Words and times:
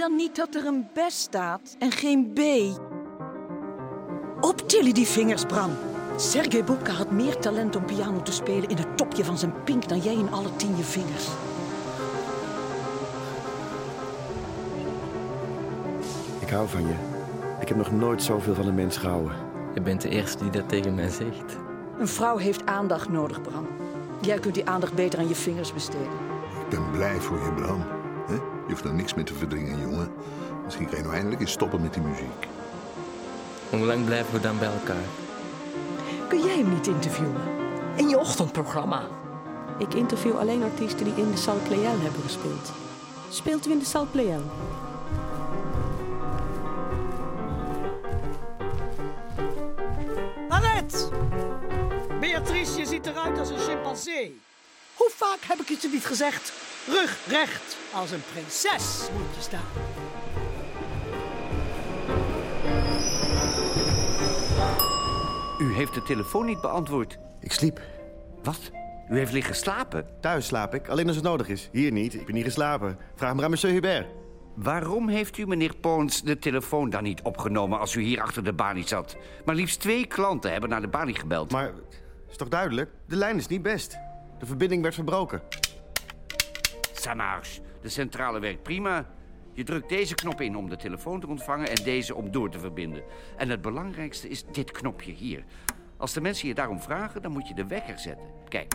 dan 0.00 0.16
niet 0.16 0.36
dat 0.36 0.54
er 0.54 0.66
een 0.66 0.88
B 0.92 0.98
staat 1.06 1.76
en 1.78 1.90
geen 1.90 2.32
B? 2.34 2.40
Optillen 4.40 4.94
die 4.94 5.06
vingers, 5.06 5.44
Bram. 5.44 5.70
Sergej 6.16 6.64
Bubka 6.64 6.92
had 6.92 7.10
meer 7.10 7.36
talent 7.38 7.76
om 7.76 7.84
piano 7.84 8.22
te 8.22 8.32
spelen 8.32 8.68
in 8.68 8.76
het 8.76 8.96
topje 8.96 9.24
van 9.24 9.38
zijn 9.38 9.52
pink 9.64 9.88
dan 9.88 9.98
jij 9.98 10.14
in 10.14 10.32
alle 10.32 10.56
tien 10.56 10.76
je 10.76 10.82
vingers. 10.82 11.28
Ik 16.38 16.50
hou 16.50 16.68
van 16.68 16.86
je. 16.86 16.94
Ik 17.60 17.68
heb 17.68 17.76
nog 17.76 17.92
nooit 17.92 18.22
zoveel 18.22 18.54
van 18.54 18.66
een 18.66 18.74
mens 18.74 18.96
gehouden. 18.96 19.32
Je 19.74 19.80
bent 19.80 20.00
de 20.00 20.08
eerste 20.08 20.42
die 20.42 20.52
dat 20.52 20.68
tegen 20.68 20.94
mij 20.94 21.08
zegt. 21.08 21.56
Een 21.98 22.08
vrouw 22.08 22.36
heeft 22.36 22.66
aandacht 22.66 23.08
nodig, 23.08 23.42
Bram. 23.42 23.66
Jij 24.20 24.38
kunt 24.38 24.54
die 24.54 24.68
aandacht 24.68 24.94
beter 24.94 25.18
aan 25.18 25.28
je 25.28 25.34
vingers 25.34 25.72
besteden. 25.72 26.12
Ik 26.60 26.68
ben 26.68 26.90
blij 26.90 27.20
voor 27.20 27.36
je, 27.36 27.52
Bram. 27.52 27.99
Je 28.66 28.72
hoeft 28.72 28.84
er 28.84 28.94
niks 28.94 29.14
meer 29.14 29.24
te 29.24 29.34
verdringen, 29.34 29.80
jongen. 29.80 30.12
Misschien 30.64 30.86
kan 30.86 30.96
je 30.96 31.02
nou 31.02 31.14
eindelijk 31.14 31.40
eens 31.40 31.52
stoppen 31.52 31.80
met 31.80 31.94
die 31.94 32.02
muziek. 32.02 32.46
Hoe 33.70 33.78
lang 33.78 34.04
blijven 34.04 34.32
we 34.32 34.40
dan 34.40 34.58
bij 34.58 34.68
elkaar? 34.72 35.04
Kun 36.28 36.40
jij 36.42 36.56
hem 36.56 36.74
niet 36.74 36.86
interviewen? 36.86 37.40
In 37.96 38.08
je 38.08 38.18
ochtendprogramma. 38.18 39.02
Ik 39.78 39.94
interview 39.94 40.36
alleen 40.38 40.62
artiesten 40.62 41.04
die 41.04 41.14
in 41.16 41.30
de 41.30 41.36
Salle 41.36 41.60
Pleyel 41.60 42.00
hebben 42.00 42.22
gespeeld. 42.22 42.72
Speelt 43.28 43.66
u 43.66 43.70
in 43.70 43.78
de 43.78 43.84
Salle 43.84 44.06
Pleyel? 44.06 44.42
Annette! 50.48 51.08
Beatrice, 52.20 52.78
je 52.78 52.86
ziet 52.86 53.06
eruit 53.06 53.38
als 53.38 53.50
een 53.50 53.58
chimpansee. 53.58 54.40
Hoe 55.00 55.10
vaak 55.14 55.38
heb 55.40 55.60
ik 55.60 55.68
het 55.68 55.82
je 55.82 55.88
niet 55.88 56.06
gezegd? 56.06 56.52
Rug 56.86 57.18
recht, 57.28 57.76
als 57.92 58.10
een 58.10 58.22
prinses 58.32 59.08
moet 59.12 59.34
je 59.34 59.40
staan. 59.40 59.70
U 65.58 65.74
heeft 65.74 65.94
de 65.94 66.02
telefoon 66.02 66.46
niet 66.46 66.60
beantwoord. 66.60 67.18
Ik 67.40 67.52
sliep. 67.52 67.80
Wat? 68.42 68.70
U 69.10 69.18
heeft 69.18 69.32
liggen 69.32 69.54
slapen? 69.54 70.06
Thuis 70.20 70.46
slaap 70.46 70.74
ik, 70.74 70.88
alleen 70.88 71.06
als 71.06 71.16
het 71.16 71.24
nodig 71.24 71.48
is. 71.48 71.68
Hier 71.72 71.92
niet, 71.92 72.14
ik 72.14 72.26
ben 72.26 72.34
niet 72.34 72.44
geslapen. 72.44 72.98
Vraag 73.14 73.34
maar 73.34 73.44
aan 73.44 73.50
monsieur 73.50 73.74
Hubert. 73.74 74.06
Waarom 74.54 75.08
heeft 75.08 75.38
u, 75.38 75.46
meneer 75.46 75.74
Poons, 75.76 76.22
de 76.22 76.38
telefoon 76.38 76.90
dan 76.90 77.02
niet 77.02 77.22
opgenomen 77.22 77.78
als 77.78 77.94
u 77.94 78.02
hier 78.02 78.20
achter 78.20 78.44
de 78.44 78.52
balie 78.52 78.86
zat? 78.86 79.16
Maar 79.44 79.54
liefst 79.54 79.80
twee 79.80 80.06
klanten 80.06 80.52
hebben 80.52 80.70
naar 80.70 80.80
de 80.80 80.88
balie 80.88 81.14
gebeld. 81.14 81.50
Maar, 81.50 81.72
is 82.30 82.36
toch 82.36 82.48
duidelijk? 82.48 82.90
De 83.06 83.16
lijn 83.16 83.36
is 83.36 83.46
niet 83.46 83.62
best. 83.62 83.98
De 84.40 84.46
verbinding 84.46 84.82
werd 84.82 84.94
verbroken. 84.94 85.42
Samars, 86.92 87.60
de 87.80 87.88
centrale 87.88 88.40
werkt 88.40 88.62
prima. 88.62 89.06
Je 89.52 89.64
drukt 89.64 89.88
deze 89.88 90.14
knop 90.14 90.40
in 90.40 90.56
om 90.56 90.68
de 90.68 90.76
telefoon 90.76 91.20
te 91.20 91.26
ontvangen 91.26 91.68
en 91.68 91.84
deze 91.84 92.14
om 92.14 92.30
door 92.30 92.50
te 92.50 92.58
verbinden. 92.58 93.02
En 93.36 93.48
het 93.48 93.60
belangrijkste 93.60 94.28
is 94.28 94.44
dit 94.52 94.70
knopje 94.70 95.12
hier. 95.12 95.44
Als 95.96 96.12
de 96.12 96.20
mensen 96.20 96.48
je 96.48 96.54
daarom 96.54 96.80
vragen, 96.80 97.22
dan 97.22 97.32
moet 97.32 97.48
je 97.48 97.54
de 97.54 97.66
wekker 97.66 97.98
zetten. 97.98 98.26
Kijk, 98.48 98.72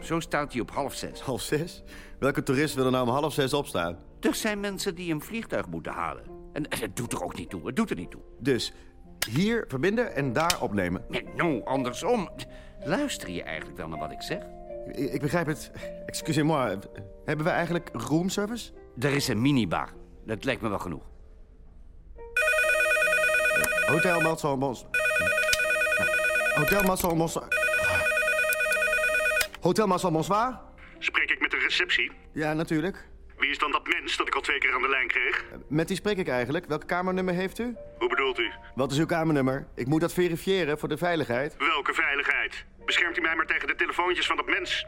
zo 0.00 0.20
staat 0.20 0.52
hij 0.52 0.60
op 0.60 0.70
half 0.70 0.94
zes. 0.94 1.20
Half 1.20 1.40
zes? 1.40 1.82
Welke 2.18 2.42
toerist 2.42 2.74
wil 2.74 2.84
er 2.84 2.90
nou 2.90 3.06
om 3.06 3.14
half 3.14 3.32
zes 3.32 3.54
opstaan? 3.54 3.98
Er 4.20 4.34
zijn 4.34 4.60
mensen 4.60 4.94
die 4.94 5.12
een 5.12 5.22
vliegtuig 5.22 5.66
moeten 5.66 5.92
halen. 5.92 6.24
En 6.52 6.68
en 6.68 6.78
het 6.78 6.96
doet 6.96 7.12
er 7.12 7.22
ook 7.22 7.36
niet 7.36 7.50
toe, 7.50 7.66
het 7.66 7.76
doet 7.76 7.90
er 7.90 7.96
niet 7.96 8.10
toe. 8.10 8.20
Dus, 8.38 8.72
hier 9.30 9.64
verbinden 9.68 10.14
en 10.14 10.32
daar 10.32 10.60
opnemen. 10.60 11.04
Nee, 11.08 11.24
no, 11.36 11.60
andersom. 11.64 12.28
Luister 12.84 13.30
je 13.30 13.42
eigenlijk 13.42 13.76
wel 13.76 13.88
naar 13.88 13.98
wat 13.98 14.10
ik 14.10 14.22
zeg? 14.22 14.42
Ik, 14.92 15.12
ik 15.12 15.20
begrijp 15.20 15.46
het. 15.46 15.70
Excusez-moi. 16.06 16.78
Hebben 17.24 17.46
we 17.46 17.52
eigenlijk 17.52 17.88
roomservice? 17.92 18.72
Er 18.98 19.14
is 19.14 19.28
een 19.28 19.40
minibar. 19.40 19.88
Dat 20.24 20.44
lijkt 20.44 20.60
me 20.60 20.68
wel 20.68 20.78
genoeg. 20.78 21.02
Hotel 23.86 24.20
Matsal 24.20 24.56
Mos... 24.56 24.86
Hotel 26.54 26.82
Matsal 26.82 27.14
Mos... 27.14 27.38
Hotel 29.60 29.86
Matsal 29.86 30.10
Bonsoir? 30.10 30.60
Spreek 30.98 31.30
ik 31.30 31.40
met 31.40 31.50
de 31.50 31.58
receptie? 31.58 32.12
Ja, 32.32 32.52
natuurlijk. 32.52 33.08
Wie 33.38 33.50
is 33.50 33.58
dan 33.58 33.70
dat 33.72 33.86
mens 33.86 34.16
dat 34.16 34.26
ik 34.26 34.34
al 34.34 34.40
twee 34.40 34.58
keer 34.58 34.74
aan 34.74 34.82
de 34.82 34.88
lijn 34.88 35.06
kreeg? 35.08 35.44
Met 35.68 35.88
wie 35.88 35.96
spreek 35.96 36.16
ik 36.16 36.28
eigenlijk? 36.28 36.66
Welk 36.66 36.86
kamernummer 36.86 37.34
heeft 37.34 37.58
u? 37.58 37.76
Hoe 37.98 38.08
bedoelt 38.08 38.38
u? 38.38 38.50
Wat 38.74 38.92
is 38.92 38.98
uw 38.98 39.06
kamernummer? 39.06 39.66
Ik 39.74 39.86
moet 39.86 40.00
dat 40.00 40.12
verifiëren 40.12 40.78
voor 40.78 40.88
de 40.88 40.96
veiligheid. 40.96 41.56
Welke 41.56 41.94
veiligheid? 41.94 42.64
Beschermt 42.84 43.18
u 43.18 43.20
mij 43.20 43.34
maar 43.36 43.46
tegen 43.46 43.66
de 43.66 43.74
telefoontjes 43.74 44.26
van 44.26 44.36
dat 44.36 44.46
mens? 44.46 44.86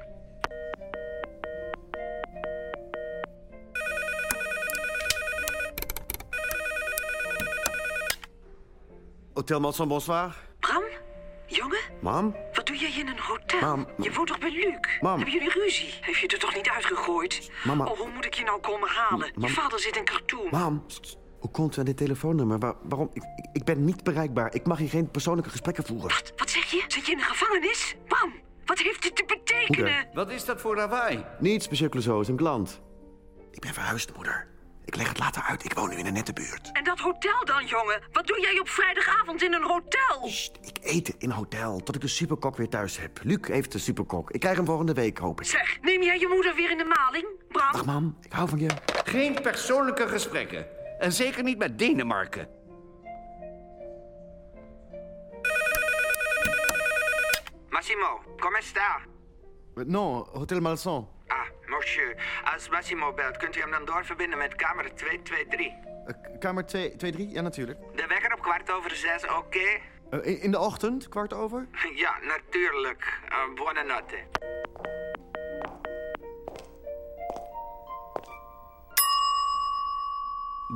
Hotel 9.34 9.60
Matsal 9.60 9.87
Bonsoir? 9.87 10.37
Bram? 10.60 10.83
Jongen? 11.47 11.81
Mam? 12.00 12.37
Jij 12.80 12.92
in 12.98 13.08
een 13.08 13.18
hotel? 13.18 13.60
Mam. 13.60 13.86
Je 14.02 14.12
woont 14.12 14.28
toch 14.28 14.38
bij 14.38 14.50
Luc? 14.50 14.98
Mam. 15.00 15.16
Hebben 15.16 15.32
jullie 15.34 15.50
ruzie? 15.50 15.94
Heeft 16.00 16.18
je 16.20 16.26
er 16.28 16.38
toch 16.38 16.54
niet 16.54 16.68
uitgegooid? 16.68 17.50
Mama. 17.64 17.84
Oh, 17.86 17.98
hoe 17.98 18.10
moet 18.14 18.24
ik 18.24 18.34
je 18.34 18.44
nou 18.44 18.60
komen 18.60 18.88
halen? 18.88 19.30
Mam. 19.34 19.48
Je 19.48 19.54
vader 19.54 19.80
zit 19.80 19.96
in 19.96 20.04
Khartoum. 20.04 20.48
Mam, 20.50 20.84
hoe 21.38 21.50
komt 21.50 21.76
u 21.76 21.78
aan 21.78 21.84
dit 21.84 21.96
telefoonnummer? 21.96 22.58
Waar- 22.58 22.74
waarom? 22.82 23.10
Ik, 23.12 23.22
ik, 23.52 23.64
ben 23.64 23.84
niet 23.84 24.04
bereikbaar. 24.04 24.54
Ik 24.54 24.66
mag 24.66 24.78
hier 24.78 24.88
geen 24.88 25.10
persoonlijke 25.10 25.50
gesprekken 25.50 25.84
voeren. 25.84 26.08
Wat, 26.08 26.32
wat 26.36 26.50
zeg 26.50 26.70
je? 26.70 26.84
Zit 26.88 27.06
je 27.06 27.12
in 27.12 27.18
de 27.18 27.24
gevangenis? 27.24 27.96
Bram, 28.08 28.32
wat 28.64 28.78
heeft 28.78 29.02
dit 29.02 29.16
te 29.16 29.24
betekenen? 29.26 29.66
Moeder. 29.66 30.08
Wat 30.14 30.30
is 30.30 30.44
dat 30.44 30.60
voor 30.60 30.76
lawaai? 30.76 31.24
Niets, 31.38 31.68
monsieur 31.68 31.91
Clouseau, 31.91 32.20
is 32.20 32.28
een 32.28 32.36
klant. 32.36 32.80
Ik 33.50 33.60
ben 33.60 33.74
verhuisd, 33.74 34.14
moeder. 34.14 34.48
Ik 34.91 34.97
leg 34.97 35.09
het 35.09 35.19
later 35.19 35.43
uit. 35.43 35.65
Ik 35.65 35.75
woon 35.75 35.89
nu 35.89 35.97
in 35.97 36.06
een 36.06 36.12
nette 36.12 36.33
buurt. 36.33 36.71
En 36.73 36.84
dat 36.84 36.99
hotel 36.99 37.45
dan, 37.45 37.67
jongen? 37.67 38.03
Wat 38.12 38.27
doe 38.27 38.41
jij 38.41 38.59
op 38.61 38.69
vrijdagavond 38.69 39.43
in 39.43 39.53
een 39.53 39.62
hotel? 39.62 40.28
Sst, 40.28 40.59
ik 40.61 40.78
eet 40.83 41.09
in 41.09 41.31
een 41.31 41.37
hotel 41.37 41.81
tot 41.83 41.95
ik 41.95 42.01
de 42.01 42.09
superkok 42.09 42.56
weer 42.56 42.69
thuis 42.69 42.99
heb. 42.99 43.21
Luc 43.23 43.47
heeft 43.47 43.73
de 43.73 43.78
superkok. 43.78 44.31
Ik 44.31 44.41
krijg 44.41 44.56
hem 44.56 44.67
volgende 44.67 44.93
week, 44.93 45.19
hoop 45.19 45.41
ik. 45.41 45.47
Zeg, 45.47 45.81
neem 45.81 46.03
jij 46.03 46.19
je 46.19 46.28
moeder 46.28 46.55
weer 46.55 46.71
in 46.71 46.78
de 46.78 46.84
maling, 46.84 47.27
Bram? 47.49 47.73
Dag, 47.73 47.84
mam. 47.84 48.17
Ik 48.23 48.33
hou 48.33 48.49
van 48.49 48.59
je. 48.59 48.69
Geen 49.05 49.43
persoonlijke 49.43 50.09
gesprekken. 50.09 50.67
En 50.99 51.12
zeker 51.12 51.43
niet 51.43 51.59
met 51.59 51.78
Denemarken. 51.78 52.49
Massimo, 57.69 58.21
come 58.37 58.62
sta? 58.62 59.01
Non, 59.75 60.27
Hotel 60.33 60.61
Malson. 60.61 61.09
Ah, 61.30 61.46
monsieur. 61.66 62.16
Als 62.54 62.68
Massimo 62.68 63.12
belt, 63.12 63.36
kunt 63.36 63.56
u 63.56 63.60
hem 63.60 63.70
dan 63.70 63.84
doorverbinden 63.84 64.38
met 64.38 64.54
kamer 64.54 64.94
223. 64.94 65.66
Eh, 65.66 66.14
k- 66.22 66.41
kamer 66.41 66.66
2, 66.66 66.96
2, 66.96 67.12
3? 67.12 67.28
Ja, 67.30 67.41
natuurlijk. 67.41 67.78
De 67.96 68.06
wekker 68.06 68.32
op 68.32 68.42
kwart 68.42 68.70
over 68.72 68.91
zes, 68.96 69.22
oké? 69.28 69.58
Eh, 70.10 70.18
in, 70.26 70.41
in 70.42 70.50
de 70.50 70.58
ochtend, 70.58 71.08
kwart 71.08 71.32
over? 71.34 71.66
Ja, 72.04 72.18
natuurlijk. 72.22 73.18
Uh, 73.28 73.54
buonanotte. 73.54 74.16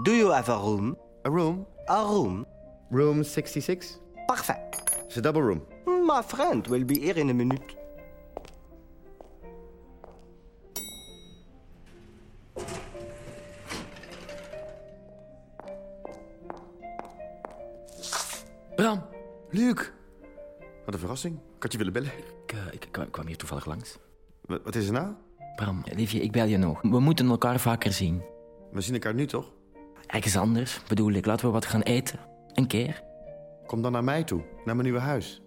Do 0.04 0.12
you 0.12 0.30
have 0.32 0.48
a 0.50 0.56
room? 0.58 0.96
A 1.26 1.30
room? 1.30 1.66
A 1.88 2.02
room? 2.04 2.46
Room 2.90 3.22
66? 3.22 3.98
Parfait. 4.26 4.58
It's 5.06 5.16
a 5.16 5.20
double 5.20 5.42
room. 5.42 5.62
My 6.06 6.22
friend 6.22 6.66
will 6.66 6.84
be 6.84 6.98
here 7.00 7.18
in 7.20 7.30
a 7.30 7.34
minute. 7.34 7.76
Verrassing. 21.04 21.34
Ik 21.56 21.62
had 21.62 21.72
je 21.72 21.78
willen 21.78 21.92
bellen. 21.92 22.12
ik, 22.46 22.52
eh, 22.52 22.58
ik 22.70 22.88
kwam, 22.90 23.10
kwam 23.10 23.26
hier 23.26 23.36
toevallig 23.36 23.64
langs. 23.64 23.98
Wat, 24.40 24.60
wat 24.64 24.74
is 24.74 24.86
er 24.86 24.92
nou? 24.92 25.12
Bram, 25.56 25.82
liefje, 25.94 26.20
ik 26.20 26.32
bel 26.32 26.46
je 26.46 26.56
nog. 26.56 26.82
We 26.82 27.00
moeten 27.00 27.28
elkaar 27.28 27.60
vaker 27.60 27.92
zien. 27.92 28.22
We 28.72 28.80
zien 28.80 28.94
elkaar 28.94 29.14
nu 29.14 29.26
toch? 29.26 29.52
Ergens 30.06 30.36
anders, 30.36 30.80
bedoel 30.88 31.12
ik. 31.12 31.26
Laten 31.26 31.46
we 31.46 31.52
wat 31.52 31.66
gaan 31.66 31.80
eten. 31.80 32.18
Een 32.52 32.66
keer. 32.66 33.02
Kom 33.66 33.82
dan 33.82 33.92
naar 33.92 34.04
mij 34.04 34.24
toe, 34.24 34.40
naar 34.64 34.74
mijn 34.76 34.82
nieuwe 34.82 35.00
huis. 35.00 35.42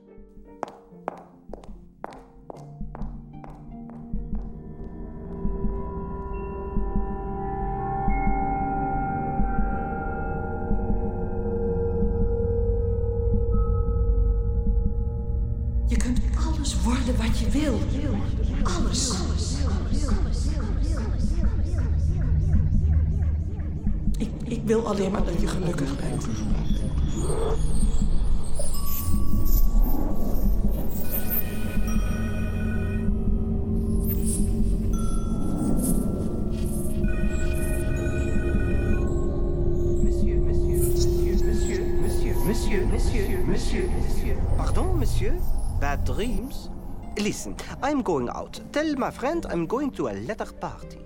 Monsieur, 43.17 43.43
monsieur, 43.45 43.87
monsieur. 43.87 44.35
Pardon, 44.57 44.93
monsieur? 44.93 45.33
Bad 45.79 46.03
dreams? 46.05 46.69
Listen, 47.17 47.55
I'm 47.81 48.01
going 48.03 48.29
out. 48.29 48.59
Tell 48.71 48.95
my 48.95 49.11
friend 49.11 49.45
I'm 49.49 49.65
going 49.65 49.91
to 49.91 50.09
a 50.09 50.13
letter 50.13 50.45
party. 50.45 50.99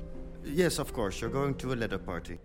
Yes, 0.44 0.80
of 0.80 0.94
course. 0.94 1.22
You're 1.22 1.30
going 1.30 1.56
to 1.56 1.74
a 1.74 1.76
letter 1.76 1.98
party. 1.98 2.38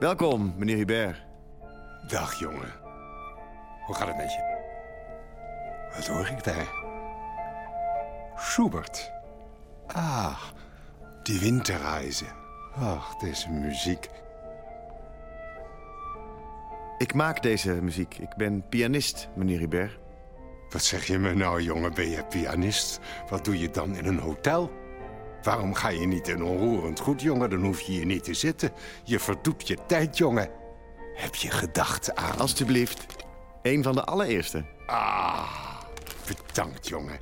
Welkom, 0.00 0.54
meneer 0.56 0.76
Hubert. 0.76 1.16
Dag, 2.08 2.34
jongen. 2.40 2.87
Hoe 3.88 3.96
gaat 3.96 4.08
het 4.08 4.16
met 4.16 4.32
je? 4.32 4.56
Wat 5.94 6.06
hoor 6.06 6.28
ik 6.28 6.44
daar? 6.44 6.68
Schubert. 8.36 9.12
Ah, 9.86 10.42
die 11.22 11.40
winterreizen. 11.40 12.26
Ach, 12.80 13.16
deze 13.16 13.50
muziek. 13.50 14.08
Ik 16.98 17.14
maak 17.14 17.42
deze 17.42 17.72
muziek. 17.72 18.18
Ik 18.18 18.36
ben 18.36 18.68
pianist, 18.68 19.28
meneer 19.34 19.58
Hubert. 19.58 19.98
Wat 20.68 20.82
zeg 20.82 21.06
je 21.06 21.18
me 21.18 21.34
nou, 21.34 21.62
jongen? 21.62 21.94
Ben 21.94 22.10
je 22.10 22.24
pianist? 22.24 23.00
Wat 23.28 23.44
doe 23.44 23.58
je 23.58 23.70
dan 23.70 23.96
in 23.96 24.06
een 24.06 24.18
hotel? 24.18 24.70
Waarom 25.42 25.74
ga 25.74 25.88
je 25.88 26.06
niet 26.06 26.28
in 26.28 26.42
onroerend 26.42 27.00
goed, 27.00 27.22
jongen? 27.22 27.50
Dan 27.50 27.64
hoef 27.64 27.80
je 27.80 27.92
hier 27.92 28.06
niet 28.06 28.24
te 28.24 28.34
zitten. 28.34 28.72
Je 29.04 29.20
verdoet 29.20 29.68
je 29.68 29.78
tijd, 29.86 30.18
jongen. 30.18 30.50
Heb 31.14 31.34
je 31.34 31.50
gedacht 31.50 32.14
aan... 32.14 32.38
Alsjeblieft. 32.38 33.26
Een 33.62 33.82
van 33.82 33.92
de 33.94 34.04
allereerste. 34.04 34.64
Ah, 34.86 35.80
bedankt, 36.26 36.88
jongen. 36.88 37.20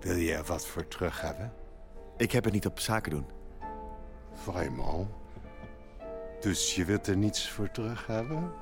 Wil 0.00 0.16
je 0.16 0.34
er 0.34 0.44
wat 0.44 0.66
voor 0.66 0.88
terug 0.88 1.20
hebben? 1.20 1.52
Ik 2.16 2.32
heb 2.32 2.44
het 2.44 2.52
niet 2.52 2.66
op 2.66 2.78
zaken 2.80 3.10
doen. 3.10 3.26
Vraiment? 4.32 5.08
Dus 6.40 6.74
je 6.74 6.84
wilt 6.84 7.06
er 7.06 7.16
niets 7.16 7.50
voor 7.50 7.70
terug 7.70 8.06
hebben? 8.06 8.52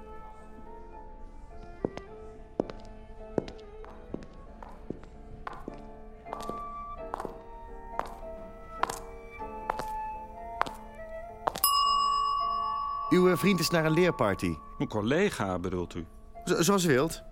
Uw 13.10 13.28
eh, 13.30 13.36
vriend 13.36 13.60
is 13.60 13.70
naar 13.70 13.84
een 13.84 13.92
leerparty. 13.92 14.54
Een 14.78 14.88
collega 14.88 15.58
bedoelt 15.58 15.94
u? 15.94 16.04
Zo- 16.44 16.62
zoals 16.62 16.84
u 16.84 16.88
wilt. 16.88 17.22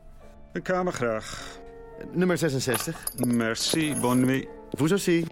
Een 0.52 0.62
kamer 0.62 0.92
graag. 0.92 1.58
Nummer 2.12 2.38
66. 2.38 3.02
Merci, 3.26 3.96
bonne 4.00 4.24
nuit. 4.26 4.48
Vous 4.70 4.90
aussi. 4.92 5.26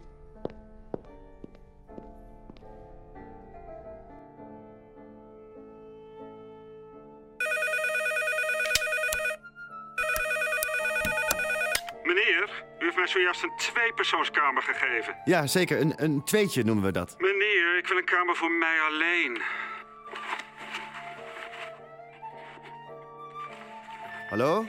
Meneer, 12.02 12.64
u 12.78 12.84
heeft 12.84 12.96
mij 12.96 13.06
zojuist 13.06 13.42
een 13.42 13.56
tweepersoonskamer 13.56 14.62
gegeven. 14.62 15.16
Ja, 15.24 15.46
zeker. 15.46 15.80
Een, 15.80 15.92
een 15.96 16.24
tweetje 16.24 16.64
noemen 16.64 16.84
we 16.84 16.92
dat. 16.92 17.14
Meneer, 17.18 17.78
ik 17.78 17.86
wil 17.86 17.96
een 17.96 18.04
kamer 18.04 18.36
voor 18.36 18.50
mij 18.50 18.80
alleen. 18.90 19.42
Hallo? 24.36 24.66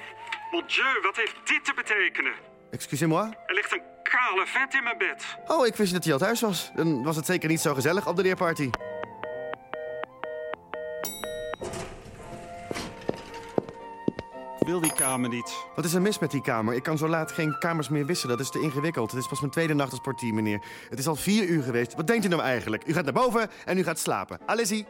Mon 0.52 0.64
dieu, 0.68 1.02
wat 1.02 1.16
heeft 1.16 1.36
dit 1.44 1.66
te 1.66 1.74
betekenen? 1.76 2.32
Excusez-moi? 2.72 3.34
Er 3.46 3.54
ligt 3.54 3.74
een 3.74 3.82
kale 4.04 4.46
vent 4.46 4.74
in 4.74 4.84
mijn 4.84 4.98
bed. 4.98 5.24
Oh, 5.48 5.66
ik 5.66 5.76
wist 5.76 5.94
dat 5.94 6.04
hij 6.04 6.14
al 6.14 6.20
thuis 6.20 6.42
was. 6.42 6.72
Dan 6.76 7.04
was 7.04 7.16
het 7.16 7.26
zeker 7.26 7.50
niet 7.50 7.60
zo 7.60 7.74
gezellig 7.74 8.08
op 8.08 8.16
de 8.16 8.22
leerparty. 8.22 8.70
Ik 14.60 14.68
wil 14.68 14.82
die 14.82 14.94
kamer 14.94 15.30
niet. 15.30 15.66
Wat 15.76 15.86
is 15.86 15.94
er 15.94 16.02
mis 16.02 16.20
met 16.20 16.32
die 16.32 16.42
kamer? 16.42 16.74
Ik 16.74 16.84
kan 16.84 16.98
zo 16.98 17.08
laat 17.08 17.32
geen 17.32 17.60
kamers 17.60 17.90
meer 17.90 18.06
wisselen. 18.06 18.38
Dat 18.38 18.46
is 18.46 18.52
te 18.52 18.62
ingewikkeld. 18.62 19.12
Het 19.12 19.20
is 19.20 19.28
pas 19.28 19.40
mijn 19.40 19.52
tweede 19.52 19.74
nacht 19.74 19.92
als 19.92 20.02
portier, 20.02 20.34
meneer. 20.34 20.62
Het 20.90 21.00
is 21.00 21.08
al 21.08 21.16
vier 21.16 21.48
uur 21.48 21.64
geweest. 21.64 21.96
Wat 21.96 22.08
denkt 22.08 22.26
u 22.26 22.28
nou 22.28 22.42
eigenlijk? 22.42 22.88
U 22.88 22.94
gaat 22.94 23.04
naar 23.04 23.14
boven 23.14 23.50
en 23.66 23.78
u 23.78 23.84
gaat 23.84 24.00
slapen. 24.00 24.40
Allez-y. 24.46 24.86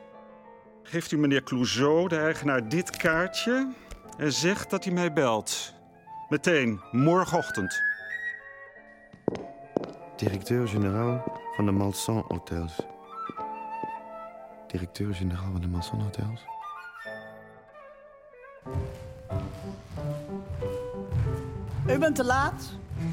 Geeft 0.84 1.12
u 1.12 1.18
meneer 1.18 1.44
Clouseau, 1.44 2.08
de 2.08 2.18
eigenaar, 2.18 2.70
dit 2.70 2.98
kaartje... 2.98 3.86
en 4.18 4.34
zegt 4.34 4.70
dat 4.70 4.84
hij 4.84 4.94
mij 4.94 5.14
belt. 5.14 5.74
Meteen, 6.30 6.82
morgenochtend. 6.92 7.82
Directeur-generaal 10.16 11.24
van 11.56 11.66
de 11.66 11.72
Malsan 11.72 12.26
Hotels. 12.28 12.76
Directeur-generaal 14.68 15.52
van 15.52 15.62
de 15.62 15.68
Malsan 15.68 16.02
Hotels? 16.02 16.46
U 21.88 21.98
bent 21.98 22.16
te 22.16 22.24
laat. 22.24 22.64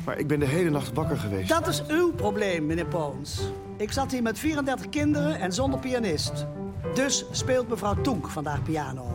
Maar 0.05 0.19
ik 0.19 0.27
ben 0.27 0.39
de 0.39 0.47
hele 0.47 0.71
nacht 0.71 0.93
wakker 0.93 1.17
geweest. 1.17 1.49
Dat 1.49 1.67
is 1.67 1.87
uw 1.87 2.13
probleem, 2.13 2.67
meneer 2.67 2.87
Poons. 2.87 3.51
Ik 3.77 3.93
zat 3.93 4.11
hier 4.11 4.23
met 4.23 4.39
34 4.39 4.89
kinderen 4.89 5.41
en 5.41 5.53
zonder 5.53 5.81
pianist. 5.81 6.47
Dus 6.95 7.25
speelt 7.31 7.69
mevrouw 7.69 7.95
Toenk 8.01 8.29
vandaag 8.29 8.63
piano. 8.63 9.14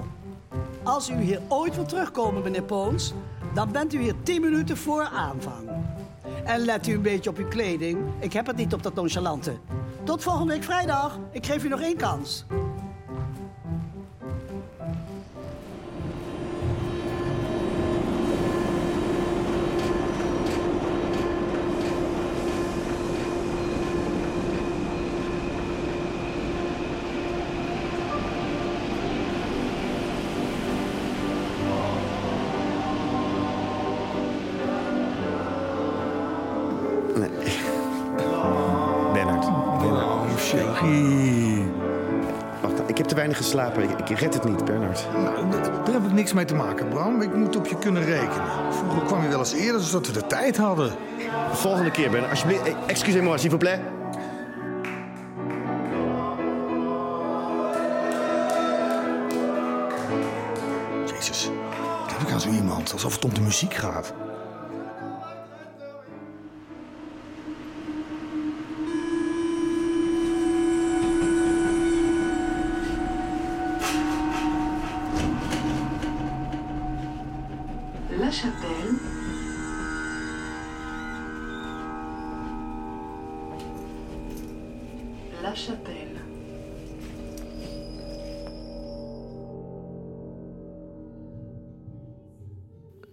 Als 0.89 1.09
u 1.09 1.21
hier 1.21 1.41
ooit 1.47 1.75
wil 1.75 1.85
terugkomen, 1.85 2.43
meneer 2.43 2.63
Poons... 2.63 3.13
dan 3.53 3.71
bent 3.71 3.93
u 3.93 4.01
hier 4.01 4.15
10 4.23 4.41
minuten 4.41 4.77
voor 4.77 5.03
aanvang. 5.03 5.69
En 6.43 6.59
let 6.59 6.87
u 6.87 6.93
een 6.93 7.01
beetje 7.01 7.29
op 7.29 7.37
uw 7.37 7.47
kleding. 7.47 7.99
Ik 8.19 8.33
heb 8.33 8.47
het 8.47 8.55
niet 8.55 8.73
op 8.73 8.83
dat 8.83 8.93
nonchalante. 8.93 9.53
Tot 10.03 10.23
volgende 10.23 10.53
week 10.53 10.63
vrijdag. 10.63 11.17
Ik 11.31 11.45
geef 11.45 11.63
u 11.63 11.67
nog 11.67 11.81
één 11.81 11.97
kans. 11.97 12.45
Weinig 43.29 43.37
geslapen. 43.37 43.83
Ik, 43.83 44.09
ik 44.09 44.19
red 44.19 44.33
het 44.33 44.43
niet, 44.43 44.65
Bernard. 44.65 45.07
Nou, 45.13 45.51
daar 45.85 45.93
heb 45.93 46.05
ik 46.05 46.11
niks 46.11 46.33
mee 46.33 46.45
te 46.45 46.55
maken, 46.55 46.87
Bram. 46.87 47.21
Ik 47.21 47.35
moet 47.35 47.55
op 47.55 47.67
je 47.67 47.77
kunnen 47.77 48.03
rekenen. 48.03 48.45
Vroeger 48.71 49.01
kwam 49.05 49.23
je 49.23 49.29
wel 49.29 49.39
eens 49.39 49.53
eerder, 49.53 49.81
zodat 49.81 50.07
we 50.07 50.13
de 50.13 50.27
tijd 50.27 50.57
hadden. 50.57 50.91
Volgende 51.51 51.91
keer, 51.91 52.09
Bernard. 52.09 52.31
Alsjeblieft. 52.31 52.65
Eh, 52.67 52.73
Excusez-moi, 52.87 53.37
s'il 53.39 53.49
vous 53.49 53.63
plaît. 53.63 53.79
Jezus, 61.05 61.49
wat 62.01 62.11
heb 62.11 62.27
ik 62.27 62.33
aan 62.33 62.41
zo 62.41 62.49
iemand? 62.49 62.93
Alsof 62.93 63.13
het 63.13 63.25
om 63.25 63.33
de 63.33 63.41
muziek 63.41 63.73
gaat. 63.73 64.13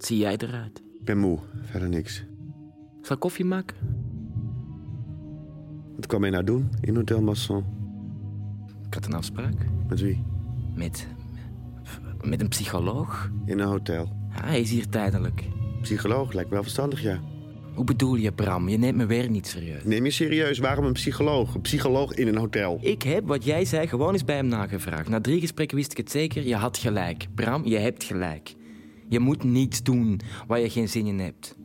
Zie 0.06 0.18
jij 0.18 0.36
eruit? 0.36 0.82
Ik 0.98 1.04
ben 1.04 1.18
moe. 1.18 1.38
Verder 1.62 1.88
niks. 1.88 2.24
Zal 3.02 3.14
ik 3.14 3.20
koffie 3.20 3.44
maken? 3.44 3.76
Wat 5.96 6.06
kwam 6.06 6.24
je 6.24 6.30
nou 6.30 6.44
doen 6.44 6.70
in 6.80 6.96
Hotel 6.96 7.20
Masson? 7.20 7.64
Ik 8.86 8.94
had 8.94 9.06
een 9.06 9.12
afspraak. 9.12 9.54
Met 9.88 10.00
wie? 10.00 10.24
Met... 10.74 11.06
Met 12.22 12.40
een 12.40 12.48
psycholoog. 12.48 13.30
In 13.44 13.58
een 13.58 13.66
hotel. 13.66 14.16
Ja, 14.34 14.44
hij 14.44 14.60
is 14.60 14.70
hier 14.70 14.88
tijdelijk. 14.88 15.44
Psycholoog 15.82 16.32
lijkt 16.32 16.48
me 16.48 16.54
wel 16.54 16.62
verstandig, 16.62 17.02
ja. 17.02 17.20
Hoe 17.74 17.84
bedoel 17.84 18.14
je, 18.14 18.32
Bram? 18.32 18.68
Je 18.68 18.78
neemt 18.78 18.96
me 18.96 19.06
weer 19.06 19.30
niet 19.30 19.46
serieus. 19.46 19.84
Neem 19.84 20.04
je 20.04 20.10
serieus, 20.10 20.58
waarom 20.58 20.84
een 20.84 20.92
psycholoog? 20.92 21.54
Een 21.54 21.60
psycholoog 21.60 22.14
in 22.14 22.28
een 22.28 22.36
hotel. 22.36 22.78
Ik 22.80 23.02
heb, 23.02 23.26
wat 23.26 23.44
jij 23.44 23.64
zei, 23.64 23.86
gewoon 23.86 24.12
eens 24.12 24.24
bij 24.24 24.36
hem 24.36 24.46
nagevraagd. 24.46 25.08
Na 25.08 25.20
drie 25.20 25.40
gesprekken 25.40 25.76
wist 25.76 25.90
ik 25.90 25.96
het 25.96 26.10
zeker. 26.10 26.46
Je 26.46 26.56
had 26.56 26.78
gelijk. 26.78 27.26
Bram, 27.34 27.66
je 27.66 27.78
hebt 27.78 28.04
gelijk. 28.04 28.54
Je 29.08 29.20
moet 29.20 29.44
niets 29.44 29.82
doen 29.82 30.20
waar 30.46 30.60
je 30.60 30.70
geen 30.70 30.88
zin 30.88 31.06
in 31.06 31.18
hebt. 31.18 31.56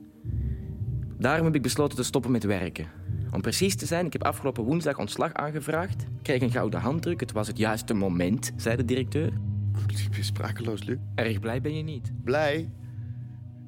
Daarom 1.17 1.45
heb 1.45 1.55
ik 1.55 1.61
besloten 1.61 1.97
te 1.97 2.03
stoppen 2.03 2.31
met 2.31 2.43
werken. 2.43 2.87
Om 3.31 3.41
precies 3.41 3.75
te 3.75 3.85
zijn, 3.85 4.05
ik 4.05 4.13
heb 4.13 4.23
afgelopen 4.23 4.63
woensdag 4.63 4.97
ontslag 4.97 5.33
aangevraagd. 5.33 6.05
Kreeg 6.21 6.41
een 6.41 6.51
gouden 6.51 6.79
handdruk. 6.79 7.19
Het 7.19 7.31
was 7.31 7.47
het 7.47 7.57
juiste 7.57 7.93
moment, 7.93 8.51
zei 8.55 8.75
de 8.75 8.85
directeur. 8.85 9.33
Ik 9.87 10.11
ben 10.11 10.23
sprakeloos, 10.23 10.83
Luc. 10.83 10.97
Erg 11.15 11.39
blij 11.39 11.61
ben 11.61 11.77
je 11.77 11.83
niet. 11.83 12.11
Blij? 12.23 12.69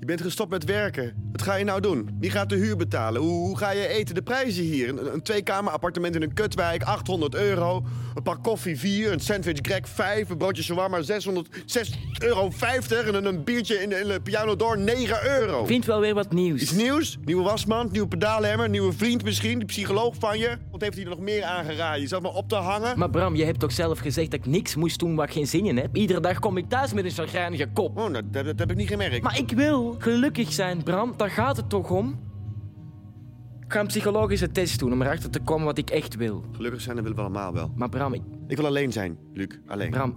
Je 0.04 0.10
bent 0.10 0.22
gestopt 0.22 0.50
met 0.50 0.64
werken. 0.64 1.14
Wat 1.32 1.42
ga 1.42 1.56
je 1.56 1.66
nou 1.66 1.82
doen? 1.82 2.10
Wie 2.20 2.30
gaat 2.30 2.50
de 2.50 2.56
huur 2.56 2.78
betalen? 2.78 3.22
Hoe, 3.22 3.48
hoe 3.48 3.58
ga 3.58 3.72
je 3.72 3.88
eten? 3.88 4.16
De 4.16 4.22
prijzen 4.22 4.64
hier. 4.64 4.90
Een, 4.90 5.14
een 5.14 5.22
tweekamer 5.22 5.72
appartement 5.72 6.16
in 6.16 6.22
een 6.22 6.34
kutwijk, 6.34 6.84
800 6.84 7.36
euro. 7.36 7.84
Een 8.16 8.24
pak 8.24 8.44
koffie 8.44 8.80
4, 8.80 9.12
een 9.12 9.20
sandwich 9.20 9.60
greg 9.62 9.90
5, 9.90 10.30
een 10.30 10.38
broodje 10.38 10.64
shawarma 10.64 11.02
600, 11.02 11.50
6 11.66 11.92
euro 12.20 12.50
50 12.50 13.08
en 13.08 13.26
een, 13.26 13.44
biertje 13.44 13.76
in 13.82 13.90
de, 13.90 13.96
in 13.96 14.08
de 14.08 14.20
piano 14.22 14.56
door 14.56 14.78
9 14.78 15.40
euro. 15.40 15.66
Vind 15.66 15.86
wel 15.86 16.00
weer 16.00 16.14
wat 16.14 16.32
nieuws. 16.32 16.62
Iets 16.62 16.72
nieuws? 16.72 17.18
Nieuwe 17.26 17.44
wasmand, 17.44 17.92
nieuwe 17.92 18.08
pedaalhemmer, 18.08 18.70
nieuwe 18.70 18.94
vriend 18.94 19.24
misschien, 19.24 19.58
die 19.58 19.68
psycholoog 19.68 20.16
van 20.20 20.40
je. 20.40 20.58
Wat 20.72 20.82
heeft 20.82 20.96
hij 20.96 21.04
er 21.04 21.10
nog 21.10 21.20
meer 21.20 21.44
aangeraden? 21.44 22.02
Je 22.02 22.08
zat 22.08 22.22
maar 22.22 22.34
op 22.34 22.50
te 22.50 22.56
hangen? 22.56 23.00
Maar 23.00 23.10
Bram, 23.10 23.36
je 23.36 23.46
hebt 23.46 23.60
toch 23.60 23.72
zelf 23.72 24.00
gezegd 24.00 24.32
dat 24.32 24.40
ik 24.40 24.46
niks 24.46 24.76
moest 24.76 25.00
doen 25.00 25.16
waar 25.16 25.28
ik 25.28 25.34
geen 25.34 25.48
zin 25.48 25.66
in 25.66 25.78
heb? 25.78 25.96
Iedere 25.96 26.20
dag 26.20 26.40
kom 26.40 26.58
ik 26.58 26.70
thuis 26.70 26.94
met 26.94 27.06
een 27.06 27.12
chagrijnige 27.12 27.68
kop. 27.74 27.98
Oh, 27.98 28.10
nou, 28.10 28.24
dat, 28.32 28.46
dat 28.46 28.60
heb 28.60 28.72
ik 28.72 28.78
niet 28.78 28.88
gemerkt. 28.88 29.24
Maar 29.24 29.38
ik 29.38 29.52
wil 29.52 29.93
gelukkig 30.02 30.54
zijn, 30.54 30.84
Bram. 30.84 31.14
Daar 31.18 31.30
gaat 31.30 31.58
het 31.58 31.70
toch 31.70 31.92
om? 31.92 32.20
Ik 33.66 33.74
ga 33.74 33.80
een 33.80 33.88
psychologische 33.88 34.52
test 34.52 34.80
doen 34.80 34.94
om 34.94 35.02
erachter 35.02 35.30
te 35.30 35.40
komen 35.40 35.66
wat 35.66 35.78
ik 35.78 35.90
echt 35.90 36.16
wil. 36.16 36.44
Gelukkig 36.52 36.82
zijn, 36.82 36.96
dat 36.96 37.04
willen 37.04 37.20
we 37.20 37.24
allemaal 37.24 37.54
wel. 37.54 37.72
Maar 37.76 37.90
Bram, 37.90 38.14
ik... 38.14 38.22
Ik 38.48 38.58
wil 38.58 38.66
alleen 38.66 38.92
zijn, 38.92 39.18
Luc. 39.34 39.48
Alleen. 39.68 39.90
Bram... 39.90 40.16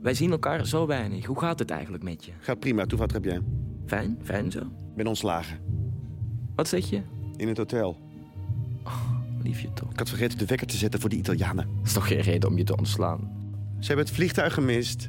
Wij 0.00 0.14
zien 0.14 0.30
elkaar 0.30 0.66
zo 0.66 0.86
weinig. 0.86 1.26
Hoe 1.26 1.40
gaat 1.40 1.58
het 1.58 1.70
eigenlijk 1.70 2.02
met 2.02 2.24
je? 2.24 2.32
Gaat 2.38 2.58
prima. 2.58 2.86
Toe, 2.86 2.98
wat 2.98 3.12
heb 3.12 3.24
jij? 3.24 3.40
Fijn, 3.86 4.18
fijn 4.22 4.50
zo. 4.50 4.58
Ik 4.60 4.96
ben 4.96 5.06
ontslagen. 5.06 5.58
Wat 6.54 6.68
zeg 6.68 6.90
je? 6.90 7.02
In 7.36 7.48
het 7.48 7.56
hotel. 7.56 7.98
Liefje 9.42 9.72
toch. 9.72 9.90
Ik 9.90 9.98
had 9.98 10.08
vergeten 10.08 10.38
de 10.38 10.46
wekker 10.46 10.66
te 10.66 10.76
zetten 10.76 11.00
voor 11.00 11.10
die 11.10 11.18
Italianen. 11.18 11.68
Dat 11.76 11.86
is 11.86 11.92
toch 11.92 12.06
geen 12.06 12.20
reden 12.20 12.48
om 12.50 12.56
je 12.56 12.64
te 12.64 12.76
ontslaan? 12.76 13.20
Ze 13.78 13.86
hebben 13.86 14.04
het 14.04 14.14
vliegtuig 14.14 14.54
gemist. 14.54 15.08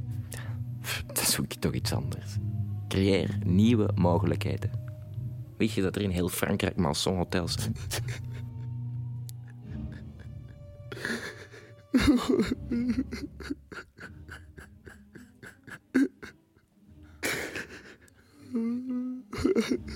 Dan 1.13 1.25
zoek 1.25 1.51
je 1.51 1.59
toch 1.59 1.73
iets 1.73 1.93
anders. 1.93 2.37
Creëer 2.87 3.37
nieuwe 3.45 3.91
mogelijkheden. 3.95 4.71
Weet 5.57 5.71
je 5.71 5.81
dat 5.81 5.95
er 5.95 6.01
in 6.01 6.09
heel 6.09 6.29
Frankrijk 6.29 6.75
mansonhotels 6.75 7.53
zijn? 7.53 7.75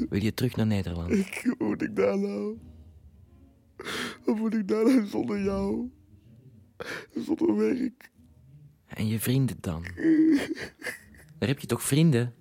Wil 0.10 0.22
je 0.22 0.34
terug 0.34 0.56
naar 0.56 0.68
Nederland? 0.68 1.12
Ik, 1.12 1.56
moet 1.58 1.82
ik 1.82 1.96
daar 1.96 2.20
nou? 2.20 2.58
Wat 4.26 4.36
moet 4.36 4.54
ik 4.54 4.68
daar 4.68 4.84
nou 4.84 5.06
zonder 5.06 5.44
jou? 5.44 5.90
Zonder 7.16 7.56
werk? 7.56 8.11
En 8.94 9.08
je 9.08 9.20
vrienden 9.20 9.58
dan? 9.62 9.84
Daar 11.38 11.50
heb 11.50 11.60
je 11.60 11.68
toch 11.68 11.84
vrienden? 11.84 12.34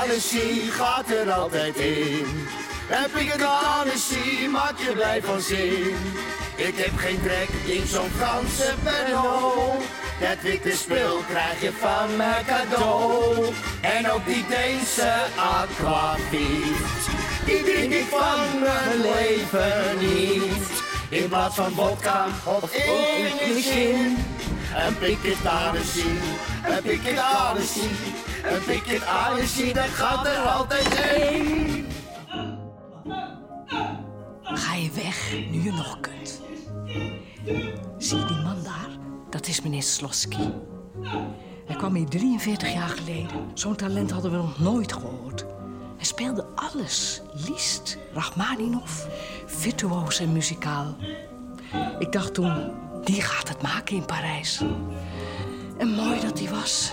Een 0.00 0.06
Annecy 0.06 0.70
gaat 0.70 1.10
er 1.10 1.32
altijd 1.32 1.76
in. 1.76 2.46
Een 2.90 3.10
pieket 3.12 3.42
Annecy 3.42 4.46
maak 4.46 4.78
je 4.78 4.92
blij 4.92 5.22
van 5.22 5.40
zin. 5.40 5.94
Ik 6.56 6.76
heb 6.76 6.96
geen 6.96 7.20
trek 7.22 7.48
in 7.64 7.86
zo'n 7.86 8.10
Franse 8.16 8.74
Pernod. 8.82 9.82
Dat 10.20 10.42
witte 10.42 10.70
spul 10.70 11.16
krijg 11.28 11.60
je 11.60 11.72
van 11.72 12.16
mijn 12.16 12.44
cadeau. 12.44 13.46
En 13.80 14.10
ook 14.10 14.26
die 14.26 14.44
Deense 14.48 15.12
aquavit. 15.36 17.02
Die 17.44 17.62
drink 17.62 17.92
ik 17.92 18.06
van 18.10 18.60
mijn 18.60 19.00
leven 19.00 19.98
niet. 19.98 20.82
In 21.08 21.28
plaats 21.28 21.54
van 21.54 21.72
vodka 21.72 22.26
of 22.44 22.70
gin. 23.56 24.16
Een 24.76 24.98
picket 24.98 25.46
Annecy, 25.46 26.06
een 26.68 26.82
picket 26.82 27.18
Annecy. 27.18 27.88
Een 28.44 28.64
picket 28.66 29.06
Annecy, 29.06 29.72
dat 29.72 29.84
gaat 29.84 30.26
er 30.26 30.38
altijd 30.38 30.86
in. 31.20 31.86
Ga 34.42 34.74
je 34.74 34.90
weg, 34.94 35.32
nu 35.50 35.62
je 35.62 35.72
nog 35.72 36.00
kunt. 36.00 36.40
Zie 37.98 38.18
je 38.18 38.24
die 38.24 38.42
man 38.42 38.62
daar? 38.62 38.88
Dat 39.30 39.46
is 39.46 39.60
meneer 39.60 39.82
Slosky. 39.82 40.50
Hij 41.66 41.76
kwam 41.76 41.94
hier 41.94 42.08
43 42.08 42.72
jaar 42.72 42.88
geleden. 42.88 43.28
Zo'n 43.54 43.76
talent 43.76 44.10
hadden 44.10 44.30
we 44.30 44.36
nog 44.36 44.58
nooit 44.58 44.92
gehoord. 44.92 45.44
Hij 45.96 46.04
speelde 46.04 46.46
alles. 46.54 47.22
Liszt, 47.48 47.98
Rachmaninov, 48.12 49.04
virtuoos 49.46 50.20
en 50.20 50.32
muzikaal. 50.32 50.96
Ik 51.98 52.12
dacht 52.12 52.34
toen, 52.34 52.72
die 53.04 53.22
gaat 53.22 53.48
het 53.48 53.62
maken 53.62 53.96
in 53.96 54.04
Parijs. 54.04 54.62
En 55.78 55.88
mooi 55.88 56.20
dat 56.20 56.38
hij 56.38 56.48
was. 56.50 56.92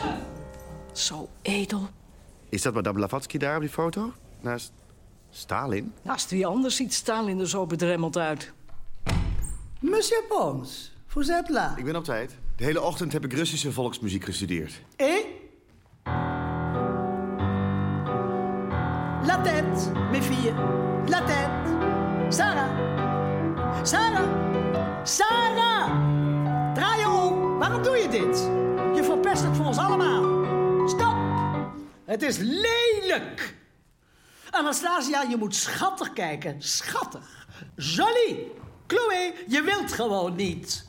Zo 0.92 1.30
edel. 1.42 1.90
Is 2.50 2.62
dat 2.62 2.74
Madame 2.74 2.98
Blavatsky 2.98 3.38
daar 3.38 3.56
op 3.56 3.62
die 3.62 3.70
foto? 3.70 4.14
Naast 4.42 4.72
Stalin? 5.30 5.94
Naast 6.02 6.30
wie 6.30 6.46
anders 6.48 6.76
ziet 6.76 6.94
Stalin 6.94 7.40
er 7.40 7.50
zo 7.50 7.66
bedremmeld 7.66 8.18
uit. 8.18 8.52
Monsieur 9.80 10.24
Pons, 10.28 10.92
vous 11.08 11.30
êtes 11.30 11.50
là. 11.50 11.74
Ik 11.78 11.84
ben 11.86 11.96
op 11.96 12.04
tijd. 12.04 12.36
De 12.56 12.64
hele 12.64 12.82
ochtend 12.82 13.14
heb 13.14 13.26
ik 13.26 13.34
Russische 13.34 13.72
volksmuziek 13.72 14.24
gestudeerd. 14.24 14.82
Et 14.96 15.26
La 19.24 19.38
tête, 19.44 19.92
mes 20.12 20.26
filles. 20.26 20.54
La 21.08 21.22
tête. 21.22 21.50
Sarah. 22.30 22.70
Sarah. 23.84 24.47
Sarah! 25.08 25.86
Draai 26.74 27.00
je 27.00 27.08
om. 27.08 27.58
Waarom 27.58 27.84
doe 27.84 27.98
je 27.98 28.08
dit? 28.10 28.38
Je 28.96 29.04
verpest 29.04 29.44
het 29.44 29.56
voor 29.56 29.66
ons 29.66 29.78
allemaal. 29.78 30.46
Stop! 30.88 31.16
Het 32.06 32.22
is 32.22 32.38
lelijk! 32.38 33.56
Anastasia, 34.50 35.22
je 35.22 35.38
moet 35.38 35.56
schattig 35.56 36.14
kijken. 36.14 36.62
Schattig. 36.62 37.48
Jolie. 37.76 38.52
Chloe, 38.88 39.34
je 39.48 39.62
wilt 39.62 39.92
gewoon 39.92 40.36
niet. 40.36 40.86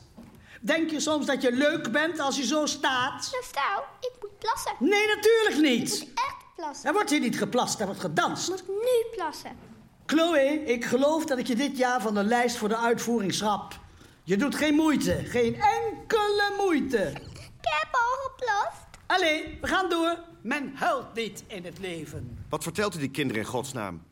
Denk 0.61 0.89
je 0.89 0.99
soms 0.99 1.25
dat 1.25 1.41
je 1.41 1.51
leuk 1.51 1.91
bent 1.91 2.19
als 2.19 2.37
je 2.37 2.45
zo 2.45 2.65
staat? 2.65 3.29
Mevrouw, 3.41 3.83
ik 3.99 4.11
moet 4.21 4.37
plassen. 4.39 4.71
Nee, 4.79 5.07
natuurlijk 5.15 5.57
niet. 5.61 6.01
Echt 6.01 6.55
plassen. 6.55 6.87
Er 6.87 6.93
wordt 6.93 7.09
hier 7.09 7.19
niet 7.19 7.37
geplast, 7.37 7.79
er 7.79 7.85
wordt 7.85 8.01
gedanst. 8.01 8.49
Ik 8.49 8.67
moet 8.67 8.75
nu 8.75 9.15
plassen. 9.15 9.57
Chloe, 10.05 10.63
ik 10.65 10.85
geloof 10.85 11.25
dat 11.25 11.37
ik 11.37 11.47
je 11.47 11.55
dit 11.55 11.77
jaar 11.77 12.01
van 12.01 12.13
de 12.13 12.23
lijst 12.23 12.57
voor 12.57 12.69
de 12.69 12.77
uitvoering 12.77 13.33
schrap. 13.33 13.79
Je 14.29 14.37
doet 14.37 14.55
geen 14.55 14.75
moeite, 14.75 15.21
geen 15.25 15.55
enkele 15.55 16.53
moeite. 16.57 16.97
Ik 16.97 17.59
heb 17.61 17.89
al 17.91 18.29
geplast. 18.29 18.85
Allee, 19.07 19.57
we 19.61 19.67
gaan 19.67 19.89
door. 19.89 20.17
Men 20.41 20.71
huilt 20.75 21.13
niet 21.13 21.43
in 21.47 21.65
het 21.65 21.79
leven. 21.79 22.45
Wat 22.49 22.63
vertelt 22.63 22.95
u 22.95 22.99
die 22.99 23.09
kinderen 23.09 23.41
in 23.41 23.47
godsnaam? 23.47 24.03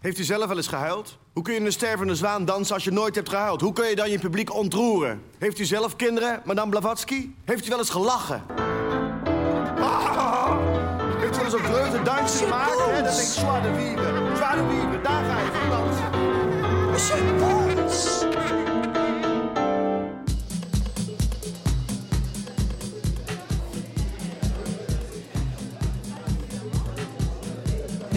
Heeft 0.00 0.18
u 0.18 0.24
zelf 0.24 0.46
wel 0.46 0.56
eens 0.56 0.66
gehuild? 0.66 1.18
Hoe 1.32 1.42
kun 1.42 1.54
je 1.54 1.60
een 1.60 1.72
stervende 1.72 2.14
zwaan 2.14 2.44
dansen 2.44 2.74
als 2.74 2.84
je 2.84 2.90
nooit 2.90 3.14
hebt 3.14 3.28
gehuild? 3.28 3.60
Hoe 3.60 3.72
kun 3.72 3.88
je 3.88 3.96
dan 3.96 4.10
je 4.10 4.18
publiek 4.18 4.54
ontroeren? 4.54 5.22
Heeft 5.38 5.58
u 5.58 5.64
zelf 5.64 5.96
kinderen, 5.96 6.42
madame 6.44 6.70
Blavatsky? 6.70 7.30
Heeft 7.44 7.66
u 7.66 7.68
wel 7.68 7.78
eens 7.78 7.90
gelachen? 7.90 8.44
Ah! 9.78 10.58
Heeft 11.18 11.34
u 11.34 11.36
wel 11.36 11.44
eens 11.44 11.54
een 11.54 11.64
vreugde 11.64 12.02
dansje 12.02 12.44
gemaakt? 12.44 12.78
Dat 12.78 12.86
denk 12.86 13.06
ik 13.06 13.34
joie 13.34 13.60
de 13.60 13.74
vivre. 13.74 14.12
Joie 14.12 14.56
de 14.56 14.66
vivre, 14.68 15.00
daar 15.02 15.24
ga 15.24 15.40
je 15.40 15.50
van 15.52 15.70
dansen. 15.70 17.61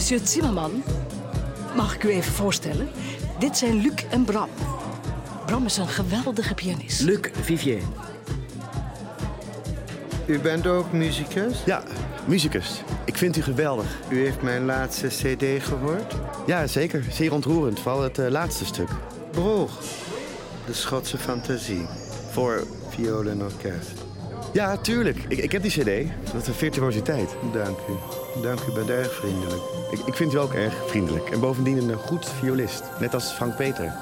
Monsieur 0.06 0.28
Zimmerman, 0.28 0.84
mag 1.76 1.96
ik 1.96 2.04
u 2.04 2.10
even 2.10 2.32
voorstellen? 2.32 2.90
Dit 3.40 3.58
zijn 3.58 3.82
Luc 3.82 3.94
en 4.10 4.26
Bram. 4.26 4.50
Bram 5.46 5.66
is 5.66 5.78
een 5.78 5.88
geweldige 5.88 6.54
pianist. 6.54 7.02
Luc 7.02 7.20
Vivier. 7.42 7.82
U 10.26 10.40
bent 10.40 10.68
ook 10.68 10.92
muzikus? 10.92 11.64
Ja, 11.66 11.84
muzikus. 12.26 12.82
Ik 13.06 13.18
vind 13.18 13.38
u 13.38 13.42
geweldig. 13.42 13.86
U 14.10 14.20
heeft 14.20 14.42
mijn 14.42 14.66
laatste 14.66 15.08
cd 15.08 15.64
gehoord? 15.64 16.16
Ja, 16.46 16.68
zeker. 16.68 17.04
Zeer 17.12 17.34
ontroerend. 17.34 17.80
Vooral 17.80 18.02
het 18.02 18.20
eh, 18.20 18.30
laatste 18.30 18.66
stuk. 18.66 18.90
Broog. 19.32 19.80
De 20.66 20.74
Schotse 20.74 21.18
fantasie. 21.18 21.86
Voor... 22.32 22.68
Viool 22.90 23.26
en 23.26 23.44
orkest. 23.44 23.92
Ja, 24.54 24.78
tuurlijk. 24.78 25.18
Ik, 25.28 25.38
ik 25.38 25.52
heb 25.52 25.62
die 25.62 25.72
cd. 25.72 26.10
Dat 26.34 26.42
is 26.42 26.48
een 26.48 26.54
virtuositeit. 26.54 27.30
Dank 27.54 27.78
u. 27.90 28.25
Dank 28.42 28.60
u, 28.70 28.72
bent 28.72 28.90
erg 28.90 29.14
vriendelijk. 29.14 29.62
Ik, 29.92 30.00
ik 30.06 30.14
vind 30.14 30.34
u 30.34 30.38
ook 30.38 30.54
erg 30.54 30.74
vriendelijk. 30.88 31.30
En 31.30 31.40
bovendien 31.40 31.90
een 31.90 31.98
goed 31.98 32.30
violist. 32.30 32.84
Net 33.00 33.14
als 33.14 33.32
Frank 33.32 33.56
Peter. 33.56 33.94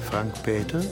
Frank 0.00 0.34
Peter? 0.42 0.82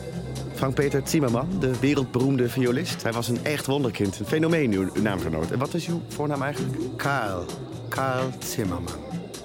Frank 0.54 0.74
Peter 0.74 1.02
Zimmerman, 1.04 1.48
de 1.60 1.78
wereldberoemde 1.80 2.48
violist. 2.48 3.02
Hij 3.02 3.12
was 3.12 3.28
een 3.28 3.44
echt 3.44 3.66
wonderkind. 3.66 4.18
Een 4.18 4.26
fenomeen, 4.26 4.72
uw, 4.72 4.88
uw 4.94 5.02
naamgenoot. 5.02 5.50
En 5.50 5.58
wat 5.58 5.74
is 5.74 5.86
uw 5.86 6.00
voornaam 6.08 6.42
eigenlijk? 6.42 6.96
Karl. 6.96 7.44
Karl 7.88 8.30
Zimmerman. 8.38 8.94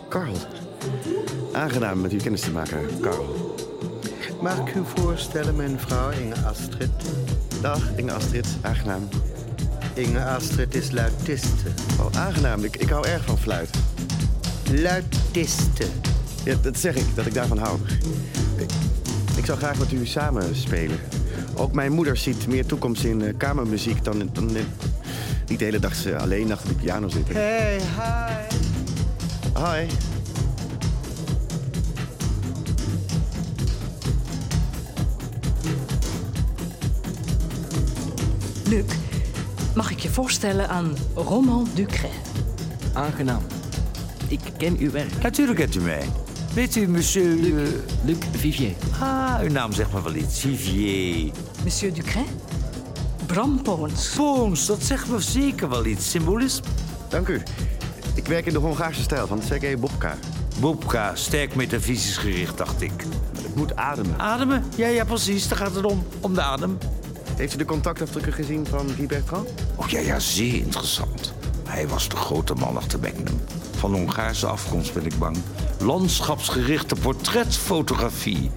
Karl. 0.10 0.36
Aangenaam 1.52 2.02
met 2.02 2.14
u 2.14 2.18
kennis 2.18 2.42
te 2.42 2.52
maken, 2.52 3.00
Karl. 3.00 3.56
Mag 4.42 4.60
ik 4.60 4.76
u 4.76 4.82
voorstellen, 4.96 5.56
mijn 5.56 5.80
vrouw 5.80 6.10
Inge 6.10 6.36
Astrid? 6.46 6.90
Dag, 7.62 7.96
Inge 7.96 8.12
Astrid. 8.12 8.48
Aangenaam. 8.62 9.08
Inge 9.98 10.24
Astrid 10.24 10.76
is 10.76 10.92
luitiste. 10.92 11.70
Oh, 12.00 12.06
aangenaam. 12.20 12.64
Ik, 12.64 12.76
ik 12.78 12.90
hou 12.90 13.08
erg 13.08 13.24
van 13.26 13.38
fluit. 13.38 13.70
Luitiste. 14.72 15.86
Ja, 16.44 16.56
dat 16.62 16.78
zeg 16.78 16.96
ik, 16.96 17.06
dat 17.16 17.26
ik 17.26 17.34
daarvan 17.34 17.58
hou. 17.58 17.80
Ik, 18.58 18.70
ik 19.36 19.46
zou 19.46 19.58
graag 19.58 19.80
met 19.80 19.92
u 19.92 20.06
samen 20.06 20.56
spelen. 20.56 21.00
Ook 21.56 21.74
mijn 21.74 21.92
moeder 21.92 22.18
ziet 22.18 22.48
meer 22.48 22.66
toekomst 22.66 23.04
in 23.04 23.22
eh, 23.22 23.34
kamermuziek 23.38 24.04
dan, 24.04 24.30
dan 24.34 24.56
in- 24.56 24.66
niet 25.48 25.60
de 25.60 25.66
hele 25.66 25.80
dag 25.80 25.96
ze 25.96 26.18
alleen 26.18 26.52
achter 26.52 26.68
de 26.70 26.76
piano 26.76 27.08
zitten. 27.10 27.36
Hey, 27.36 27.78
hi. 27.78 28.58
Hi. 29.64 29.88
Luc, 38.70 38.86
mag 39.78 39.92
ik 39.92 40.00
je 40.00 40.10
voorstellen 40.10 40.70
aan 40.70 40.96
Roman 41.16 41.68
Ducret? 41.74 42.12
Aangenaam. 42.94 43.42
Ik 44.28 44.40
ken 44.58 44.78
uw 44.78 44.92
werk. 44.92 45.22
Natuurlijk 45.22 45.58
kent 45.58 45.76
u 45.76 45.80
mij. 45.82 46.10
Weet 46.54 46.76
u, 46.76 46.88
monsieur... 46.88 47.36
Luc, 47.36 47.70
Luc 48.04 48.18
Vivier. 48.32 48.74
Ah, 49.00 49.40
uw 49.42 49.50
naam 49.50 49.74
zegt 49.74 49.94
me 49.94 50.02
wel 50.02 50.16
iets. 50.16 50.40
Vivier. 50.40 51.32
Monsieur 51.64 51.94
Ducret? 51.94 52.26
Bram 53.26 53.62
Poons. 53.62 54.14
Poons, 54.16 54.66
dat 54.66 54.84
zegt 54.84 55.10
me 55.10 55.22
zeker 55.22 55.70
wel 55.70 55.86
iets. 55.86 56.10
Symbolisme? 56.10 56.68
Dank 57.10 57.28
u. 57.28 57.42
Ik 58.16 58.26
werk 58.26 58.46
in 58.46 58.54
de 58.54 58.60
Hongaarse 58.60 59.02
stijl 59.02 59.28
van 59.28 59.42
Sergei 59.42 59.78
Bobka. 59.78 60.18
Bobka, 60.60 61.16
sterk 61.16 61.56
metafysisch 61.56 62.18
gericht, 62.18 62.58
dacht 62.58 62.82
ik. 62.82 63.04
Het 63.42 63.56
moet 63.56 63.76
ademen. 63.76 64.20
Ademen? 64.20 64.64
Ja, 64.76 64.88
ja, 64.88 65.06
precies. 65.06 65.48
Daar 65.48 65.58
gaat 65.58 65.76
het 65.76 65.86
om. 65.86 66.06
Om 66.22 66.34
de 66.34 66.42
adem. 66.42 66.78
Heeft 67.38 67.54
u 67.54 67.58
de 67.58 67.66
contactafdrukken 67.66 68.34
gezien 68.34 68.66
van 68.66 68.90
Guy 68.90 69.06
Bertrand? 69.06 69.50
Oh 69.76 69.88
ja, 69.88 70.00
ja, 70.00 70.20
zeer 70.20 70.56
interessant. 70.56 71.34
Hij 71.68 71.88
was 71.88 72.10
de 72.10 72.16
grote 72.16 72.54
man 72.54 72.78
achter 72.78 73.00
Magnum. 73.00 73.42
Van 73.78 73.94
Hongaarse 73.94 74.48
afkomst 74.48 74.94
ben 74.94 75.06
ik 75.06 75.18
bang. 75.20 75.38
Landschapsgerichte 75.80 76.96
portretfotografie. 76.96 78.52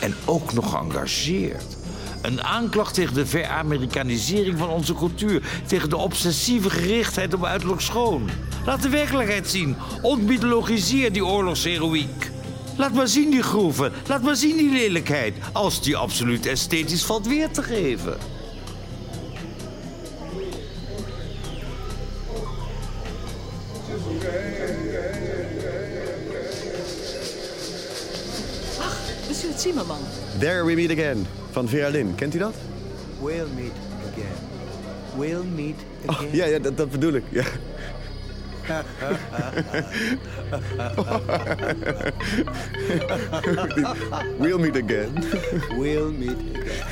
En 0.00 0.14
ook 0.24 0.52
nog 0.52 0.70
geëngageerd. 0.70 1.76
Een 2.22 2.42
aanklacht 2.42 2.94
tegen 2.94 3.14
de 3.14 3.26
veramerikanisering 3.26 4.58
van 4.58 4.68
onze 4.68 4.94
cultuur. 4.94 5.42
Tegen 5.66 5.88
de 5.88 5.96
obsessieve 5.96 6.70
gerichtheid 6.70 7.34
op 7.34 7.44
uiterlijk 7.44 7.80
schoon. 7.80 8.28
Laat 8.66 8.82
de 8.82 8.88
werkelijkheid 8.88 9.48
zien. 9.48 9.76
Ontmythologiseer 10.02 11.12
die 11.12 11.24
oorlogsheroïek. 11.24 12.29
Laat 12.80 12.92
maar 12.92 13.08
zien 13.08 13.30
die 13.30 13.42
groeven. 13.42 13.92
Laat 14.06 14.22
maar 14.22 14.36
zien 14.36 14.56
die 14.56 14.70
lelijkheid. 14.70 15.34
Als 15.52 15.82
die 15.82 15.96
absoluut 15.96 16.46
esthetisch 16.46 17.04
valt 17.04 17.26
weer 17.26 17.50
te 17.50 17.62
geven. 17.62 18.16
Ach, 28.80 28.96
monsieur 29.28 29.52
Zimmerman. 29.58 30.00
There 30.38 30.64
We 30.64 30.74
Meet 30.74 30.90
Again 30.90 31.26
van 31.50 31.68
Vera 31.68 31.88
Lynn. 31.88 32.14
Kent 32.14 32.34
u 32.34 32.38
dat? 32.38 32.54
We'll 33.22 33.46
meet 33.54 33.72
again. 34.12 34.36
We'll 35.16 35.44
meet 35.54 35.76
Oh, 36.06 36.14
again. 36.14 36.28
ja, 36.32 36.44
ja 36.46 36.58
dat, 36.58 36.76
dat 36.76 36.90
bedoel 36.90 37.12
ik. 37.12 37.24
Ja. 37.28 37.44
we'll 44.38 44.58
meet 44.58 44.76
again. 44.76 45.12
We'll 45.78 46.12
meet 46.12 46.36
again. 46.54 46.90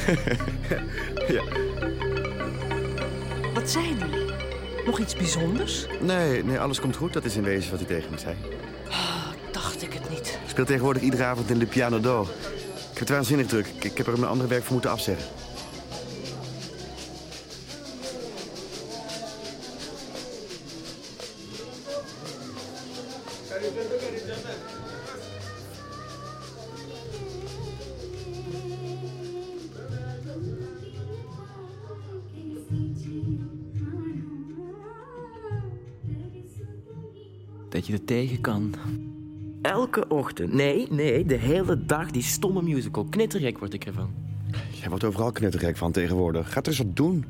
ja. 1.35 1.43
Wat 3.55 3.71
zei 3.71 3.97
hij? 3.99 4.09
Nog 4.87 4.99
iets 4.99 5.17
bijzonders? 5.17 5.87
Nee, 6.01 6.45
nee, 6.45 6.59
alles 6.59 6.81
komt 6.81 6.97
goed. 6.97 7.13
Dat 7.13 7.25
is 7.25 7.37
in 7.37 7.43
wezen 7.43 7.71
wat 7.71 7.81
hij 7.81 7.89
tegen 7.89 8.11
me 8.11 8.19
zei. 8.19 8.35
Dacht 9.53 9.83
ik 9.83 9.93
het 9.93 10.11
niet. 10.11 10.39
Ik 10.43 10.49
speel 10.49 10.65
tegenwoordig 10.65 11.03
iedere 11.03 11.25
avond 11.25 11.51
in 11.51 11.59
de 11.59 11.67
Piano 11.67 12.01
Do. 12.01 12.23
Ik 12.23 12.29
heb 12.89 12.99
het 12.99 13.09
waanzinnig 13.09 13.47
druk. 13.47 13.67
Ik, 13.67 13.85
ik 13.85 13.97
heb 13.97 14.07
er 14.07 14.13
mijn 14.13 14.31
andere 14.31 14.49
werk 14.49 14.63
voor 14.63 14.73
moeten 14.73 14.91
afzeggen. 14.91 15.27
Tegen 38.09 38.41
kan. 38.41 38.75
Elke 39.63 40.09
ochtend. 40.09 40.53
Nee, 40.53 40.87
nee, 40.91 41.25
de 41.25 41.35
hele 41.35 41.85
dag 41.85 42.11
die 42.11 42.23
stomme 42.23 42.63
musical. 42.63 43.05
Knettergek 43.05 43.59
word 43.59 43.75
ik 43.75 43.85
ervan. 43.85 44.15
Jij 44.73 44.89
wordt 44.89 45.05
overal 45.05 45.33
knettergek 45.33 45.77
van 45.77 45.93
tegenwoordig. 45.93 46.53
Ga 46.53 46.61
er 46.61 46.67
eens 46.67 46.79
wat 46.79 46.97
doen. 46.97 47.25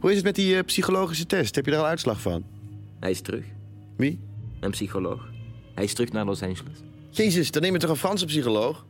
Hoe 0.00 0.10
is 0.10 0.16
het 0.16 0.24
met 0.24 0.34
die 0.34 0.56
eh, 0.56 0.64
psychologische 0.64 1.26
test? 1.26 1.54
Heb 1.54 1.66
je 1.66 1.72
er 1.72 1.78
al 1.78 1.86
uitslag 1.86 2.20
van? 2.20 2.44
Hij 3.00 3.10
is 3.10 3.20
terug. 3.20 3.44
Wie? 3.96 4.18
Een 4.60 4.70
psycholoog. 4.70 5.28
Hij 5.74 5.84
is 5.84 5.94
terug 5.94 6.12
naar 6.12 6.24
Los 6.24 6.42
Angeles. 6.42 6.78
Jezus, 7.10 7.50
dan 7.50 7.62
neem 7.62 7.72
je 7.72 7.78
toch 7.78 7.90
een 7.90 7.96
Franse 7.96 8.26
psycholoog? 8.26 8.86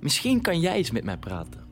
Misschien 0.00 0.40
kan 0.40 0.60
jij 0.60 0.76
eens 0.76 0.90
met 0.90 1.04
mij 1.04 1.16
praten. 1.16 1.65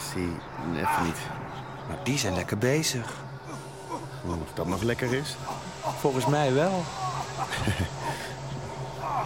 Merci. 0.00 0.36
Even 0.74 1.04
niet. 1.04 1.18
Maar 1.88 1.98
die 2.02 2.18
zijn 2.18 2.34
lekker 2.34 2.58
bezig. 2.58 3.14
Of 4.24 4.52
dat 4.54 4.66
nog 4.66 4.82
lekker 4.82 5.14
is? 5.14 5.36
Volgens 5.98 6.26
mij 6.26 6.52
wel. 6.52 6.84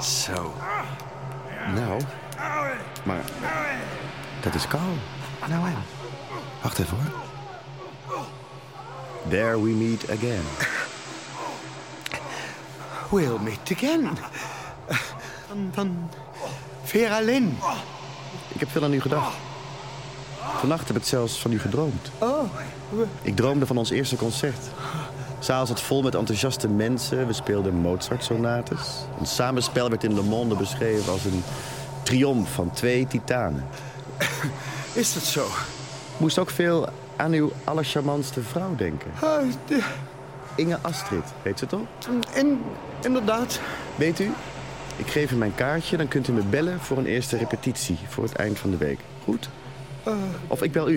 Zo. 0.25 0.55
Nou, 1.75 2.01
maar 3.03 3.25
dat 4.41 4.55
is 4.55 4.67
kalm. 4.67 4.99
Nou 5.49 5.67
en? 5.67 5.77
Wacht 6.63 6.79
even 6.79 6.97
hoor. 6.97 7.23
There 9.29 9.63
we 9.63 9.71
meet 9.71 10.11
again. 10.11 10.45
We'll 13.11 13.39
meet 13.39 13.73
again. 13.73 14.19
Van, 15.47 15.71
van 15.73 16.11
Vera 16.83 17.21
Lynn. 17.21 17.59
Ik 18.49 18.61
heb 18.61 18.71
veel 18.71 18.85
aan 18.85 18.93
u 18.93 19.01
gedacht. 19.01 19.37
Vannacht 20.59 20.89
heb 20.89 20.97
ik 20.97 21.05
zelfs 21.05 21.41
van 21.41 21.53
u 21.53 21.59
gedroomd. 21.61 22.11
Oh, 22.19 22.43
Ik 23.23 23.37
droomde 23.37 23.67
van 23.67 23.77
ons 23.77 23.91
eerste 23.91 24.17
concert. 24.17 24.59
Zaal 25.39 25.67
zat 25.67 25.81
vol 25.81 26.03
met 26.03 26.15
enthousiaste 26.15 26.69
mensen. 26.69 27.27
We 27.27 27.33
speelden 27.33 27.75
Mozart-sonates. 27.75 28.89
Ons 29.19 29.35
samenspel 29.35 29.89
werd 29.89 30.05
in 30.05 30.15
Le 30.15 30.23
Monde 30.23 30.57
beschreven 30.57 31.13
als 31.13 31.25
een 31.25 31.43
triomf 32.03 32.53
van 32.55 32.71
twee 32.71 33.07
titanen. 33.07 33.65
is 34.93 35.15
dat 35.15 35.23
zo? 35.23 35.47
Moest 36.17 36.39
ook 36.39 36.51
veel 36.51 36.89
aan 37.17 37.33
uw 37.33 37.53
allercharmantste 37.65 38.43
vrouw 38.43 38.75
denken. 38.77 39.11
Ah, 39.21 39.43
de- 39.67 39.83
Inge 40.57 40.79
Astrid, 40.81 41.25
heet 41.43 41.59
ze 41.59 41.67
toch? 41.67 41.81
in, 42.35 42.61
inderdaad. 43.03 43.61
Weet 43.97 44.21
u, 44.21 44.33
ik 44.97 45.07
geef 45.07 45.31
u 45.31 45.37
mijn 45.37 45.55
kaartje, 45.55 45.97
dan 45.97 46.09
kunt 46.09 46.29
u 46.29 46.33
me 46.33 46.43
bellen 46.43 46.81
voor 46.81 46.97
een 46.99 47.07
eerste 47.07 47.37
repetitie 47.37 47.99
voor 48.09 48.25
het 48.25 48.33
eind 48.33 48.59
van 48.59 48.71
de 48.71 48.77
week. 48.77 48.99
Goed? 49.25 49.49
Eh, 50.05 50.13
Of 50.47 50.63
ik 50.63 50.73
bel 50.73 50.89
u, 50.91 50.97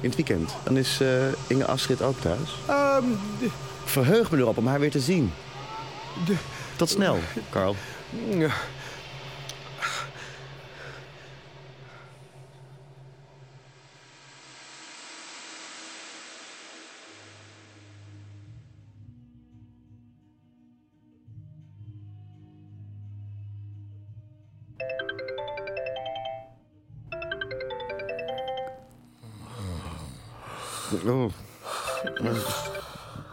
in 0.00 0.08
het 0.08 0.16
weekend. 0.16 0.54
Dan 0.62 0.76
is 0.76 1.00
eh, 1.00 1.08
Inge 1.46 1.66
Astrid 1.66 2.02
ook 2.02 2.20
thuis. 2.20 2.50
ehm, 2.66 3.04
de- 3.38 3.48
verheug 3.84 4.30
me 4.30 4.38
erop 4.38 4.56
om 4.58 4.66
haar 4.66 4.80
weer 4.80 4.90
te 4.90 5.00
zien. 5.00 5.32
de- 6.26 6.36
Tot 6.76 6.88
snel, 6.88 7.18
Carl. 7.50 7.76
Ja. 8.30 8.50
Oh. 31.10 31.30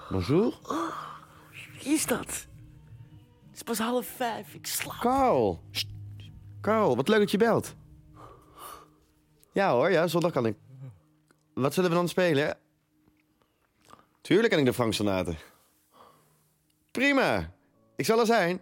Bonjour. 0.10 0.54
Wie 1.84 1.94
is 1.94 2.06
dat? 2.06 2.28
Het 2.28 3.56
is 3.56 3.63
pas 3.63 3.78
half 3.78 4.08
vijf. 4.08 4.54
Ik 4.54 4.68
slaap. 4.68 5.60
Sst. 5.72 5.88
Carl, 6.62 6.96
wat 6.96 7.08
leuk 7.08 7.20
dat 7.20 7.32
je 7.32 7.38
belt. 7.38 7.76
Ja 9.54 9.72
hoor, 9.72 9.92
ja, 9.92 10.08
zondag 10.08 10.32
kan 10.32 10.46
ik. 10.46 10.56
Wat 11.54 11.74
zullen 11.74 11.90
we 11.90 11.96
dan 11.96 12.08
spelen? 12.08 12.58
Tuurlijk 14.22 14.50
ken 14.50 14.60
ik 14.60 14.66
de 14.66 14.74
Frank. 14.74 14.94
Prima. 16.92 17.54
Ik 17.96 18.06
zal 18.06 18.20
er 18.20 18.26
zijn. 18.26 18.62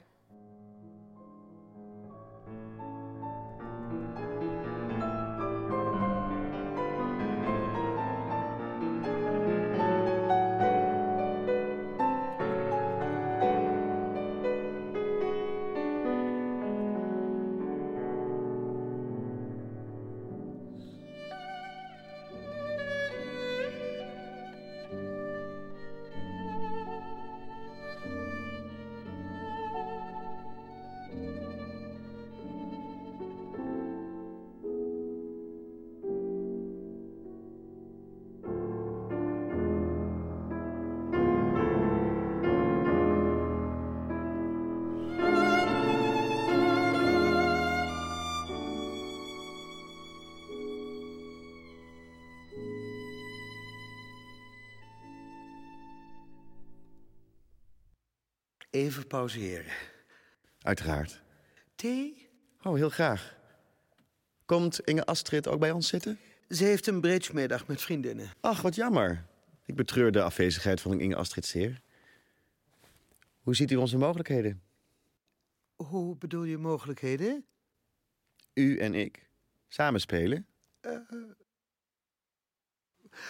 Even 58.75 59.07
pauzeren. 59.07 59.71
Uiteraard. 60.61 61.21
Thee? 61.75 62.27
Oh, 62.61 62.75
heel 62.75 62.89
graag. 62.89 63.37
Komt 64.45 64.79
Inge 64.79 65.05
Astrid 65.05 65.47
ook 65.47 65.59
bij 65.59 65.71
ons 65.71 65.87
zitten? 65.87 66.19
Ze 66.49 66.63
heeft 66.63 66.87
een 66.87 67.01
bridgemiddag 67.01 67.67
met 67.67 67.81
vriendinnen. 67.81 68.29
Ach, 68.39 68.61
wat 68.61 68.75
jammer. 68.75 69.25
Ik 69.65 69.75
betreur 69.75 70.11
de 70.11 70.21
afwezigheid 70.21 70.81
van 70.81 70.99
Inge 70.99 71.15
Astrid 71.15 71.45
zeer. 71.45 71.81
Hoe 73.39 73.55
ziet 73.55 73.71
u 73.71 73.75
onze 73.75 73.97
mogelijkheden? 73.97 74.61
Hoe 75.75 76.15
bedoel 76.17 76.43
je 76.43 76.57
mogelijkheden? 76.57 77.45
U 78.53 78.77
en 78.77 78.93
ik. 78.93 79.29
Samen 79.67 79.99
spelen? 79.99 80.45
Eh, 80.79 80.91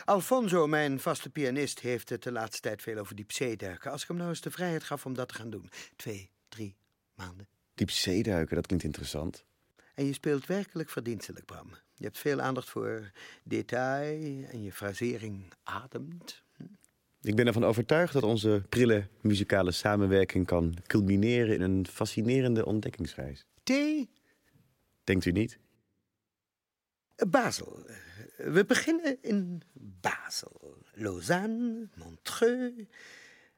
Alfonso, 0.05 0.67
mijn 0.67 0.99
vaste 0.99 1.29
pianist, 1.29 1.79
heeft 1.79 2.09
het 2.09 2.23
de 2.23 2.31
laatste 2.31 2.61
tijd 2.61 2.81
veel 2.81 2.97
over 2.97 3.15
diepzeeduiken. 3.15 3.91
Als 3.91 4.01
ik 4.01 4.07
hem 4.07 4.17
nou 4.17 4.29
eens 4.29 4.41
de 4.41 4.51
vrijheid 4.51 4.83
gaf 4.83 5.05
om 5.05 5.13
dat 5.13 5.27
te 5.27 5.33
gaan 5.33 5.49
doen. 5.49 5.69
Twee, 5.95 6.29
drie 6.49 6.75
maanden. 7.13 7.47
Diepzeeduiken, 7.73 8.55
dat 8.55 8.65
klinkt 8.65 8.85
interessant. 8.85 9.45
En 9.93 10.05
je 10.05 10.13
speelt 10.13 10.45
werkelijk 10.45 10.89
verdienstelijk, 10.89 11.45
Bram. 11.45 11.69
Je 11.93 12.03
hebt 12.03 12.17
veel 12.17 12.41
aandacht 12.41 12.69
voor 12.69 13.11
detail 13.43 14.43
en 14.43 14.63
je 14.63 14.71
frasering 14.71 15.53
ademt. 15.63 16.43
Ik 17.21 17.35
ben 17.35 17.47
ervan 17.47 17.63
overtuigd 17.63 18.13
dat 18.13 18.23
onze 18.23 18.63
prille 18.69 19.07
muzikale 19.21 19.71
samenwerking 19.71 20.45
kan 20.45 20.77
culmineren 20.87 21.55
in 21.55 21.61
een 21.61 21.87
fascinerende 21.87 22.65
ontdekkingsreis. 22.65 23.45
Thee? 23.63 24.09
Denkt 25.03 25.25
u 25.25 25.31
niet? 25.31 25.59
Basel. 27.27 27.85
We 28.37 28.65
beginnen 28.65 29.17
in 29.21 29.61
Basel. 29.73 30.77
Lausanne, 30.93 31.87
Montreux. 31.93 32.73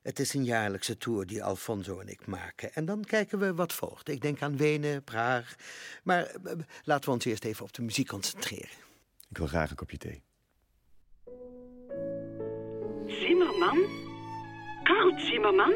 Het 0.01 0.19
is 0.19 0.33
een 0.33 0.43
jaarlijkse 0.43 0.97
tour 0.97 1.25
die 1.25 1.43
Alfonso 1.43 1.99
en 1.99 2.07
ik 2.07 2.25
maken. 2.25 2.73
En 2.73 2.85
dan 2.85 3.03
kijken 3.03 3.39
we 3.39 3.53
wat 3.53 3.73
volgt. 3.73 4.09
Ik 4.09 4.21
denk 4.21 4.41
aan 4.41 4.57
Wenen, 4.57 5.03
Praag. 5.03 5.55
Maar 6.03 6.25
eh, 6.25 6.53
laten 6.83 7.05
we 7.05 7.15
ons 7.15 7.25
eerst 7.25 7.43
even 7.43 7.65
op 7.65 7.73
de 7.73 7.81
muziek 7.81 8.07
concentreren. 8.07 8.69
Ik 9.29 9.37
wil 9.37 9.47
graag 9.47 9.69
een 9.69 9.75
kopje 9.75 9.97
thee. 9.97 10.21
Zimmerman? 13.07 13.85
Karl 14.83 15.19
Zimmerman? 15.19 15.73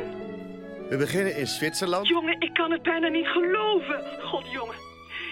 We 0.90 0.98
beginnen 0.98 1.36
in 1.36 1.48
Zwitserland. 1.48 2.08
Jongen, 2.08 2.42
ik 2.42 2.54
kan 2.54 2.72
het 2.72 2.84
bijna 2.84 3.08
niet 3.08 3.28
geloven. 3.28 4.22
God, 4.22 4.52
jongen. 4.52 4.91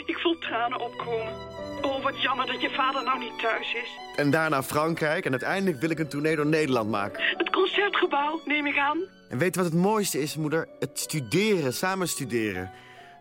Ik 0.09 0.17
voel 0.17 0.37
tranen 0.37 0.79
opkomen. 0.79 1.33
Oh, 1.81 2.03
wat 2.03 2.21
jammer 2.21 2.45
dat 2.45 2.61
je 2.61 2.69
vader 2.69 3.03
nou 3.03 3.19
niet 3.19 3.39
thuis 3.39 3.73
is. 3.73 3.89
En 4.15 4.31
daarna 4.31 4.63
Frankrijk. 4.63 5.25
En 5.25 5.31
uiteindelijk 5.31 5.79
wil 5.79 5.89
ik 5.89 5.99
een 5.99 6.09
tournee 6.09 6.35
door 6.35 6.45
Nederland 6.45 6.89
maken. 6.89 7.23
Het 7.37 7.49
concertgebouw, 7.49 8.41
neem 8.45 8.65
ik 8.65 8.77
aan. 8.77 8.97
En 9.29 9.37
weet 9.37 9.55
je 9.55 9.61
wat 9.61 9.71
het 9.71 9.81
mooiste 9.81 10.21
is, 10.21 10.35
moeder? 10.35 10.67
Het 10.79 10.99
studeren, 10.99 11.73
samen 11.73 12.07
studeren. 12.07 12.71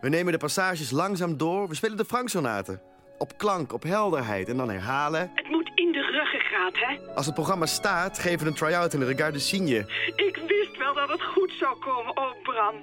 We 0.01 0.09
nemen 0.09 0.31
de 0.31 0.37
passages 0.37 0.91
langzaam 0.91 1.37
door. 1.37 1.67
We 1.67 1.75
spelen 1.75 1.97
de 1.97 2.05
Frank-sonaten. 2.05 2.81
Op 3.17 3.37
klank, 3.37 3.73
op 3.73 3.83
helderheid. 3.83 4.49
En 4.49 4.57
dan 4.57 4.69
herhalen. 4.69 5.31
Het 5.35 5.49
moet 5.49 5.71
in 5.75 5.91
de 5.91 6.01
ruggengraat, 6.01 6.73
hè? 6.73 7.13
Als 7.15 7.25
het 7.25 7.35
programma 7.35 7.65
staat, 7.65 8.19
geven 8.19 8.39
we 8.39 8.45
een 8.45 8.53
try-out 8.53 8.93
in 8.93 8.99
de 8.99 9.05
Regard 9.05 9.33
de 9.33 9.39
Signe. 9.39 9.77
Ik 10.15 10.39
wist 10.47 10.77
wel 10.77 10.93
dat 10.93 11.09
het 11.09 11.21
goed 11.23 11.51
zou 11.59 11.79
komen, 11.79 12.17
oh 12.17 12.31
Bram. 12.43 12.75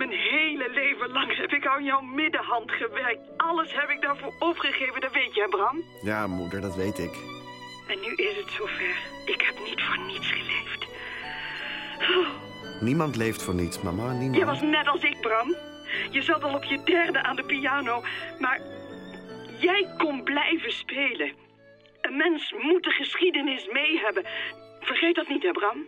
Mijn 0.00 0.12
hele 0.12 0.70
leven 0.70 1.10
lang 1.12 1.36
heb 1.36 1.50
ik 1.52 1.66
aan 1.66 1.84
jouw 1.84 2.00
middenhand 2.00 2.70
gewerkt. 2.70 3.20
Alles 3.36 3.74
heb 3.74 3.90
ik 3.90 4.00
daarvoor 4.00 4.32
opgegeven, 4.38 5.00
dat 5.00 5.12
weet 5.12 5.34
jij, 5.34 5.48
Bram. 5.48 5.82
Ja, 6.02 6.26
moeder, 6.26 6.60
dat 6.60 6.76
weet 6.76 6.98
ik. 6.98 7.14
En 7.88 8.00
nu 8.00 8.14
is 8.14 8.36
het 8.36 8.50
zover. 8.50 8.96
Ik 9.24 9.40
heb 9.40 9.54
niet 9.64 9.82
voor 9.82 9.98
niets 10.06 10.32
geleefd. 10.32 10.86
Oh, 12.16 12.28
Niemand 12.80 13.16
leeft 13.16 13.42
voor 13.42 13.54
niets, 13.54 13.82
mama. 13.82 14.12
Niemand. 14.12 14.36
je 14.36 14.44
was 14.44 14.60
net 14.60 14.88
als 14.88 15.02
ik, 15.02 15.20
Bram. 15.20 15.56
Je 16.10 16.22
zat 16.22 16.44
al 16.44 16.54
op 16.54 16.64
je 16.64 16.82
derde 16.84 17.22
aan 17.22 17.36
de 17.36 17.44
piano, 17.44 18.02
maar 18.38 18.60
jij 19.58 19.88
kon 19.98 20.24
blijven 20.24 20.72
spelen. 20.72 21.32
Een 22.00 22.16
mens 22.16 22.52
moet 22.52 22.82
de 22.84 22.90
geschiedenis 22.90 23.68
mee 23.72 23.98
hebben. 23.98 24.24
Vergeet 24.80 25.14
dat 25.14 25.28
niet, 25.28 25.42
hè, 25.42 25.50
Bram? 25.52 25.86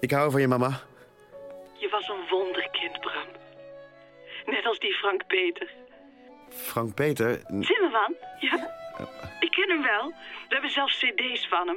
Ik 0.00 0.10
hou 0.10 0.30
van 0.30 0.40
je, 0.40 0.48
mama. 0.48 0.80
Je 1.78 1.88
was 1.90 2.08
een 2.08 2.28
wonderkind, 2.30 3.00
Bram. 3.00 3.26
Net 4.46 4.66
als 4.66 4.78
die 4.78 4.94
Frank 4.94 5.26
Peter. 5.26 5.70
Frank 6.50 6.94
Peter. 6.94 7.40
Zimmerman? 7.60 8.14
Ja. 8.40 8.76
Ik 9.40 9.50
ken 9.50 9.68
hem 9.68 9.82
wel. 9.82 10.08
We 10.48 10.54
hebben 10.54 10.70
zelfs 10.70 10.98
cd's 10.98 11.48
van 11.48 11.66
hem. 11.66 11.76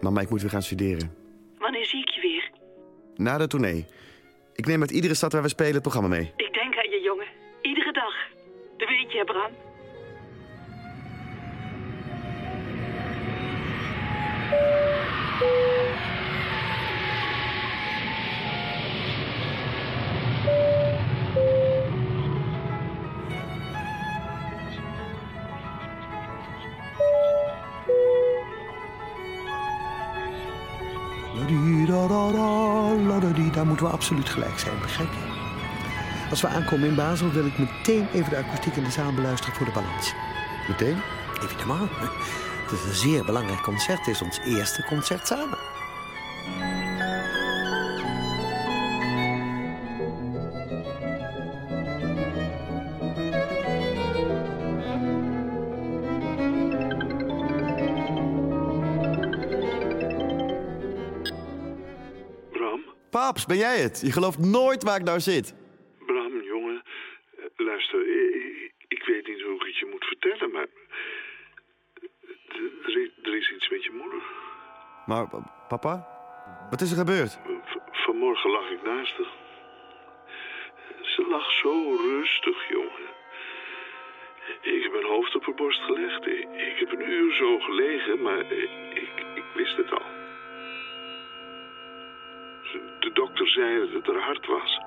Mama, 0.00 0.20
ik 0.20 0.30
moet 0.30 0.40
weer 0.40 0.50
gaan 0.50 0.62
studeren. 0.62 1.14
Wanneer 1.58 1.86
zie 1.86 2.00
ik 2.00 2.08
je 2.08 2.20
weer? 2.20 2.50
Na 3.16 3.38
de 3.38 3.46
tournee. 3.46 3.86
Ik 4.54 4.66
neem 4.66 4.80
uit 4.80 4.90
iedere 4.90 5.14
stad 5.14 5.32
waar 5.32 5.42
we 5.42 5.48
spelen 5.48 5.72
het 5.72 5.82
programma 5.82 6.08
mee. 6.08 6.32
Ik 6.36 6.52
denk 6.52 6.76
aan 6.76 6.90
je, 6.90 7.00
jongen. 7.02 7.26
Iedere 7.62 7.92
dag. 7.92 8.14
Dat 8.76 8.88
weet 8.88 9.12
je, 9.12 9.24
Bram. 9.24 9.52
Daar 33.52 33.66
moeten 33.66 33.86
we 33.86 33.92
absoluut 33.92 34.28
gelijk 34.28 34.58
zijn, 34.58 34.80
begrijp 34.80 35.12
je? 35.12 35.32
Als 36.30 36.40
we 36.40 36.48
aankomen 36.48 36.88
in 36.88 36.94
Basel 36.94 37.30
wil 37.30 37.46
ik 37.46 37.58
meteen 37.58 38.08
even 38.12 38.30
de 38.30 38.36
akoestiek 38.36 38.76
in 38.76 38.84
de 38.84 38.90
zaal 38.90 39.12
beluisteren 39.12 39.54
voor 39.54 39.66
de 39.66 39.72
balans. 39.72 40.12
Meteen? 40.68 40.96
Evidemment. 41.42 41.90
Het 42.62 42.72
is 42.72 42.84
een 42.84 42.94
zeer 42.94 43.24
belangrijk 43.24 43.62
concert. 43.62 43.98
Het 43.98 44.08
is 44.08 44.22
ons 44.22 44.38
eerste 44.44 44.84
concert 44.84 45.26
samen. 45.26 45.58
Ben 63.46 63.56
jij 63.56 63.78
het? 63.78 64.00
Je 64.00 64.12
gelooft 64.12 64.38
nooit 64.38 64.82
waar 64.82 64.96
ik 64.98 65.04
nou 65.04 65.20
zit. 65.20 65.54
Bram, 66.06 66.42
jongen. 66.42 66.82
eh, 67.38 67.44
Luister, 67.56 68.00
ik, 68.08 68.72
ik 68.88 69.04
weet 69.04 69.26
niet 69.26 69.42
hoe 69.42 69.54
ik 69.54 69.62
het 69.66 69.76
je 69.78 69.86
moet 69.90 70.04
vertellen, 70.04 70.50
maar... 70.52 70.66
Er 73.22 73.34
is, 73.36 73.50
iets 73.50 73.68
met 73.70 73.84
je 73.84 73.90
moeder. 73.92 74.22
Maar, 75.06 75.28
pa- 75.28 75.66
papa? 75.68 76.08
Wat 76.70 76.80
is 76.80 76.90
er 76.90 76.96
gebeurd? 76.96 77.38
Vanmorgen 77.92 78.50
lag 78.50 78.70
ik 78.70 78.82
naast 78.82 79.16
haar. 79.16 79.32
Ze 81.02 81.26
lag 81.28 81.50
zo 81.52 81.96
rustig, 81.96 82.68
jongen. 82.68 83.12
Ik 84.62 84.82
heb 84.82 84.92
mijn 84.92 85.04
hoofd 85.06 85.34
op 85.34 85.44
haar 85.46 85.54
borst 85.54 85.80
gelegd. 85.80 86.26
Ik, 86.26 86.76
heb 86.78 86.92
een 86.92 87.08
uur 87.10 87.34
zo 87.34 87.58
gelegen, 87.58 88.22
maar 88.22 88.52
ik, 88.52 88.70
ik 89.34 89.44
wist 89.54 89.76
het 89.76 89.90
al. 89.92 90.03
Dokter 93.34 93.48
zei 93.48 93.78
dat 93.78 93.88
het 93.92 94.06
haar 94.06 94.24
hart 94.24 94.46
was. 94.46 94.80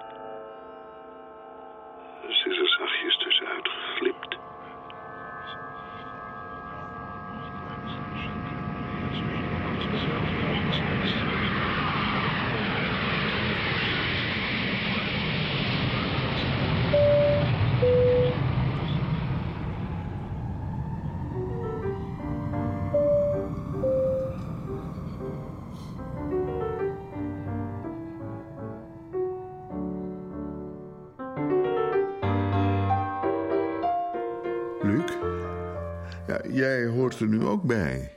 Jij 36.57 36.85
hoort 36.85 37.19
er 37.19 37.27
nu 37.27 37.45
ook 37.45 37.63
bij, 37.63 38.11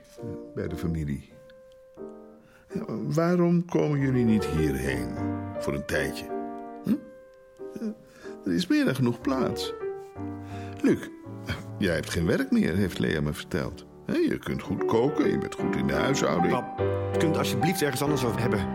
bij 0.55 0.67
de 0.67 0.75
familie. 0.75 1.29
Ja, 2.73 2.83
waarom 2.87 3.65
komen 3.65 3.99
jullie 3.99 4.25
niet 4.25 4.45
hierheen 4.45 5.15
voor 5.59 5.73
een 5.73 5.85
tijdje? 5.85 6.25
Hm? 6.83 6.95
Ja, 7.79 7.93
Er 8.45 8.53
is 8.53 8.67
meer 8.67 8.85
dan 8.85 8.95
genoeg 8.95 9.21
plaats. 9.21 9.73
Luc, 10.81 10.99
jij 11.77 11.93
hebt 11.93 12.09
geen 12.09 12.25
werk 12.25 12.51
meer, 12.51 12.75
heeft 12.75 12.99
Lea 12.99 13.21
me 13.21 13.33
verteld. 13.33 13.85
Je 14.05 14.39
kunt 14.39 14.61
goed 14.61 14.85
koken, 14.85 15.29
je 15.29 15.37
bent 15.37 15.55
goed 15.55 15.75
in 15.75 15.87
de 15.87 15.93
huishouding. 15.93 16.53
Pap, 16.53 16.83
kunt 17.17 17.37
alsjeblieft 17.37 17.81
ergens 17.81 18.01
anders 18.01 18.25
over 18.25 18.41
hebben. 18.41 18.67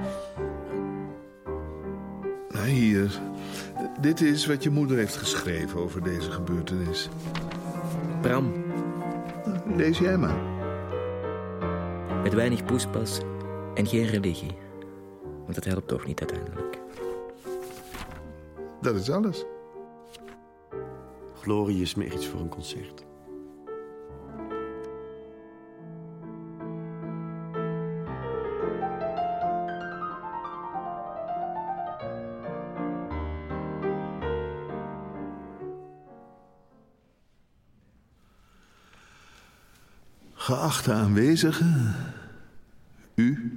Nou, 2.49 2.69
hier. 2.69 3.21
Dit 4.01 4.21
is 4.21 4.47
wat 4.47 4.63
je 4.63 4.71
moeder 4.71 4.97
heeft 4.97 5.17
geschreven 5.17 5.81
over 5.81 6.03
deze 6.03 6.31
gebeurtenis. 6.31 7.09
Bram, 8.21 8.53
Lees 9.77 9.99
jij 9.99 10.19
maar. 10.19 10.43
met 12.23 12.35
weinig 12.35 12.65
poespas 12.65 13.21
en 13.75 13.87
geen 13.87 14.07
religie. 14.07 14.57
Want 15.23 15.55
dat 15.55 15.65
helpt 15.65 15.89
toch 15.89 16.07
niet 16.07 16.21
uiteindelijk. 16.21 16.81
Dat 18.81 18.95
is 18.95 19.11
alles. 19.11 19.45
Glorie 21.35 21.83
is 21.83 21.95
meer 21.95 22.13
iets 22.13 22.27
voor 22.27 22.41
een 22.41 22.49
concert. 22.49 23.06
Geachte 40.67 40.93
aanwezigen, 40.93 41.95
u, 43.15 43.53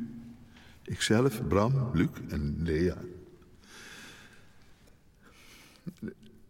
ikzelf, 0.84 1.48
Bram, 1.48 1.89
Luc 1.93 2.10
en 2.28 2.63
Lea. 2.63 2.98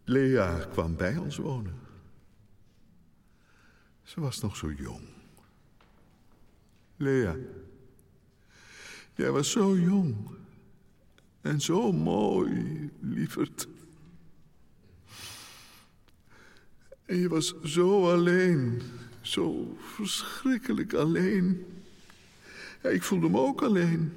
Lea 0.04 0.66
kwam 0.72 0.96
bij 0.96 1.16
ons 1.16 1.36
wonen. 1.36 1.74
Ze 4.02 4.20
was 4.20 4.40
nog 4.40 4.56
zo 4.56 4.72
jong. 4.72 5.02
Lea, 6.96 7.36
jij 9.14 9.30
was 9.30 9.50
zo 9.50 9.78
jong 9.78 10.16
en 11.40 11.60
zo 11.60 11.92
mooi, 11.92 12.90
lieverd. 13.00 13.68
En 17.04 17.16
je 17.16 17.28
was 17.28 17.60
zo 17.62 18.12
alleen, 18.12 18.82
zo 19.20 19.76
verschrikkelijk 19.78 20.94
alleen. 20.94 21.66
Ja, 22.82 22.88
ik 22.88 23.02
voelde 23.02 23.28
me 23.28 23.38
ook 23.38 23.62
alleen. 23.62 24.12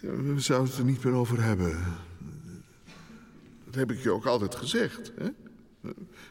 We 0.00 0.40
zouden 0.40 0.70
het 0.70 0.78
er 0.78 0.84
niet 0.84 1.04
meer 1.04 1.12
over 1.12 1.42
hebben. 1.42 1.84
Dat 3.64 3.74
heb 3.74 3.90
ik 3.90 4.02
je 4.02 4.10
ook 4.10 4.26
altijd 4.26 4.54
gezegd. 4.54 5.12
Hè? 5.16 5.30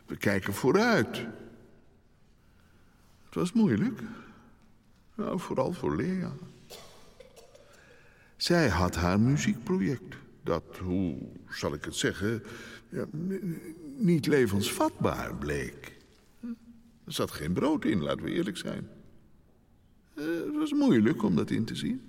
We 0.06 0.18
kijken 0.18 0.54
vooruit. 0.54 1.18
Het 3.26 3.36
was 3.36 3.52
moeilijk. 3.54 4.02
Nou, 5.16 5.40
vooral 5.40 5.74
voor 5.74 5.96
Lea. 5.96 6.32
Zij 8.38 8.70
had 8.70 8.96
haar 8.96 9.20
muziekproject. 9.20 10.16
Dat, 10.44 10.64
hoe 10.82 11.18
zal 11.50 11.74
ik 11.74 11.86
het 11.86 11.96
zeggen, 11.96 12.44
ja, 12.90 13.06
niet 14.00 14.26
levensvatbaar 14.28 15.36
bleek. 15.36 15.98
Er 17.06 17.14
zat 17.14 17.32
geen 17.32 17.54
brood 17.54 17.86
in, 17.86 18.02
laten 18.02 18.24
we 18.24 18.32
eerlijk 18.32 18.58
zijn. 18.58 18.90
Eh, 20.14 20.26
Het 20.26 20.56
was 20.56 20.72
moeilijk 20.74 21.24
om 21.24 21.36
dat 21.36 21.50
in 21.50 21.66
te 21.66 21.76
zien. 21.76 22.02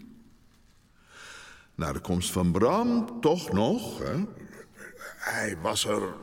Na 1.75 1.93
de 1.93 2.01
komst 2.01 2.31
van 2.31 2.53
Bram, 2.53 3.21
toch 3.21 3.53
nog. 3.53 3.99
Hè? 3.99 4.25
Hij 5.17 5.59
was 5.63 5.85
er. 5.85 6.15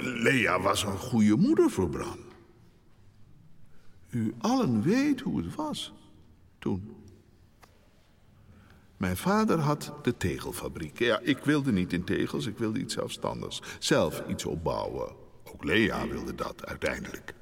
Lea 0.00 0.60
was 0.60 0.82
een 0.82 0.98
goede 0.98 1.36
moeder 1.36 1.70
voor 1.70 1.88
Bram. 1.88 2.18
U 4.10 4.34
allen 4.38 4.82
weet 4.82 5.20
hoe 5.20 5.42
het 5.42 5.54
was 5.54 5.92
toen. 6.58 6.96
Mijn 8.98 9.16
vader 9.16 9.58
had 9.58 9.92
de 10.02 10.16
tegelfabriek. 10.16 10.98
Ja, 10.98 11.18
ik 11.22 11.38
wilde 11.38 11.72
niet 11.72 11.92
in 11.92 12.04
tegels, 12.04 12.46
ik 12.46 12.58
wilde 12.58 12.78
iets 12.78 12.94
zelfstandigs. 12.94 13.62
Zelf 13.78 14.22
iets 14.28 14.44
opbouwen. 14.44 15.12
Ook 15.44 15.64
Lea 15.64 16.08
wilde 16.08 16.34
dat 16.34 16.66
uiteindelijk. 16.66 17.34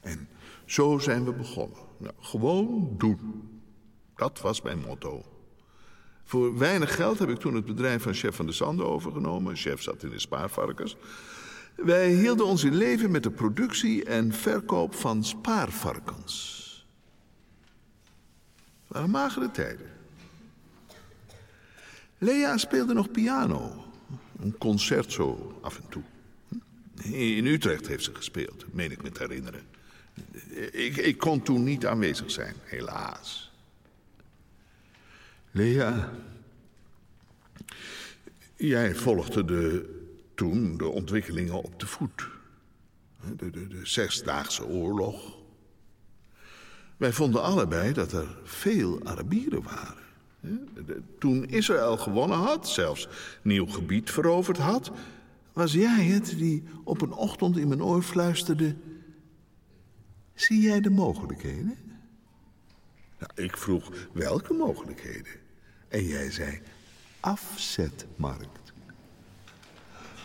En 0.00 0.28
zo 0.64 0.98
zijn 0.98 1.24
we 1.24 1.32
begonnen. 1.32 1.78
Nou, 1.96 2.14
gewoon 2.20 2.94
doen. 2.98 3.50
Dat 4.16 4.40
was 4.40 4.62
mijn 4.62 4.78
motto. 4.78 5.24
Voor 6.24 6.58
weinig 6.58 6.94
geld 6.94 7.18
heb 7.18 7.28
ik 7.28 7.38
toen 7.38 7.54
het 7.54 7.64
bedrijf 7.64 8.02
van 8.02 8.14
chef 8.14 8.36
van 8.36 8.46
de 8.46 8.52
Sande 8.52 8.84
overgenomen. 8.84 9.56
Chef 9.56 9.82
zat 9.82 10.02
in 10.02 10.10
de 10.10 10.18
spaarvarkens. 10.18 10.96
Wij 11.76 12.12
hielden 12.12 12.46
ons 12.46 12.64
in 12.64 12.74
leven 12.74 13.10
met 13.10 13.22
de 13.22 13.30
productie 13.30 14.04
en 14.04 14.32
verkoop 14.32 14.94
van 14.94 15.24
spaarvarkens. 15.24 16.60
Het 18.82 18.92
waren 18.96 19.10
magere 19.10 19.50
tijden. 19.50 20.01
Lea 22.22 22.56
speelde 22.56 22.94
nog 22.94 23.10
piano. 23.10 23.84
Een 24.40 24.58
concerto 24.58 25.58
af 25.62 25.78
en 25.78 25.88
toe. 25.88 26.02
In 27.12 27.46
Utrecht 27.46 27.86
heeft 27.86 28.04
ze 28.04 28.14
gespeeld, 28.14 28.64
meen 28.74 28.90
ik 28.90 29.02
me 29.02 29.10
te 29.10 29.22
herinneren. 29.22 29.62
Ik, 30.72 30.96
ik 30.96 31.18
kon 31.18 31.42
toen 31.42 31.64
niet 31.64 31.86
aanwezig 31.86 32.30
zijn, 32.30 32.54
helaas. 32.62 33.52
Lea, 35.50 36.12
jij 38.56 38.94
volgde 38.94 39.44
de, 39.44 39.94
toen 40.34 40.76
de 40.76 40.88
ontwikkelingen 40.88 41.62
op 41.62 41.80
de 41.80 41.86
voet. 41.86 42.28
De, 43.36 43.50
de 43.50 43.80
Zesdaagse 43.82 44.64
Oorlog. 44.64 45.36
Wij 46.96 47.12
vonden 47.12 47.42
allebei 47.42 47.92
dat 47.92 48.12
er 48.12 48.36
veel 48.44 49.00
Arabieren 49.04 49.62
waren. 49.62 50.01
Toen 51.18 51.48
Israël 51.48 51.96
gewonnen 51.96 52.38
had, 52.38 52.68
zelfs 52.68 53.08
nieuw 53.42 53.66
gebied 53.66 54.10
veroverd 54.10 54.58
had, 54.58 54.90
was 55.52 55.72
jij 55.72 56.04
het 56.04 56.34
die 56.38 56.62
op 56.84 57.00
een 57.00 57.12
ochtend 57.12 57.56
in 57.56 57.68
mijn 57.68 57.82
oor 57.82 58.02
fluisterde: 58.02 58.74
Zie 60.34 60.60
jij 60.60 60.80
de 60.80 60.90
mogelijkheden? 60.90 61.78
Nou, 63.18 63.32
ik 63.34 63.56
vroeg 63.56 63.92
welke 64.12 64.52
mogelijkheden. 64.52 65.32
En 65.88 66.04
jij 66.04 66.30
zei: 66.30 66.60
afzetmarkt. 67.20 68.72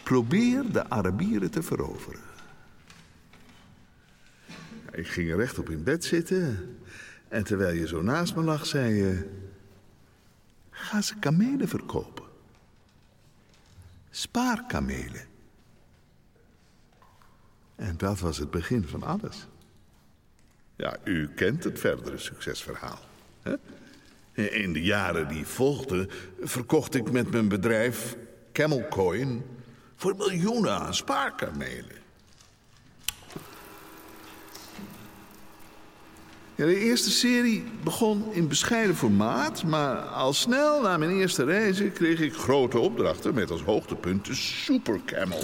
Probeer 0.03 0.71
de 0.71 0.89
Arabieren 0.89 1.51
te 1.51 1.63
veroveren. 1.63 2.21
Ik 4.91 5.07
ging 5.07 5.35
rechtop 5.35 5.69
in 5.69 5.83
bed 5.83 6.05
zitten. 6.05 6.77
En 7.27 7.43
terwijl 7.43 7.75
je 7.75 7.87
zo 7.87 8.01
naast 8.01 8.35
me 8.35 8.43
lag, 8.43 8.65
zei 8.65 8.93
je... 8.93 9.29
Ga 10.87 11.01
ze 11.01 11.19
kamelen 11.19 11.67
verkopen. 11.67 12.25
Spaarkamelen. 14.09 15.25
En 17.75 17.97
dat 17.97 18.19
was 18.19 18.37
het 18.37 18.51
begin 18.51 18.87
van 18.87 19.03
alles. 19.03 19.47
Ja, 20.75 20.97
u 21.03 21.27
kent 21.27 21.63
het 21.63 21.79
verdere 21.79 22.17
succesverhaal. 22.17 22.99
Hè? 23.41 23.55
In 24.33 24.73
de 24.73 24.81
jaren 24.81 25.27
die 25.27 25.45
volgden 25.45 26.09
verkocht 26.41 26.95
ik 26.95 27.11
met 27.11 27.31
mijn 27.31 27.47
bedrijf 27.47 28.15
Camelcoin 28.51 29.45
voor 29.95 30.15
miljoenen 30.15 30.79
aan 30.79 30.95
spaarkamelen. 30.95 31.95
Ja, 36.57 36.65
de 36.65 36.79
eerste 36.79 37.11
serie 37.11 37.63
begon 37.83 38.33
in 38.33 38.47
bescheiden 38.47 38.95
formaat, 38.95 39.63
maar 39.63 39.97
al 39.97 40.33
snel 40.33 40.81
na 40.81 40.97
mijn 40.97 41.11
eerste 41.11 41.43
reizen 41.43 41.91
kreeg 41.93 42.19
ik 42.19 42.33
grote 42.33 42.79
opdrachten 42.79 43.33
met 43.33 43.51
als 43.51 43.63
hoogtepunt 43.63 44.25
de 44.25 44.35
Super 44.35 44.99
Camel. 45.05 45.43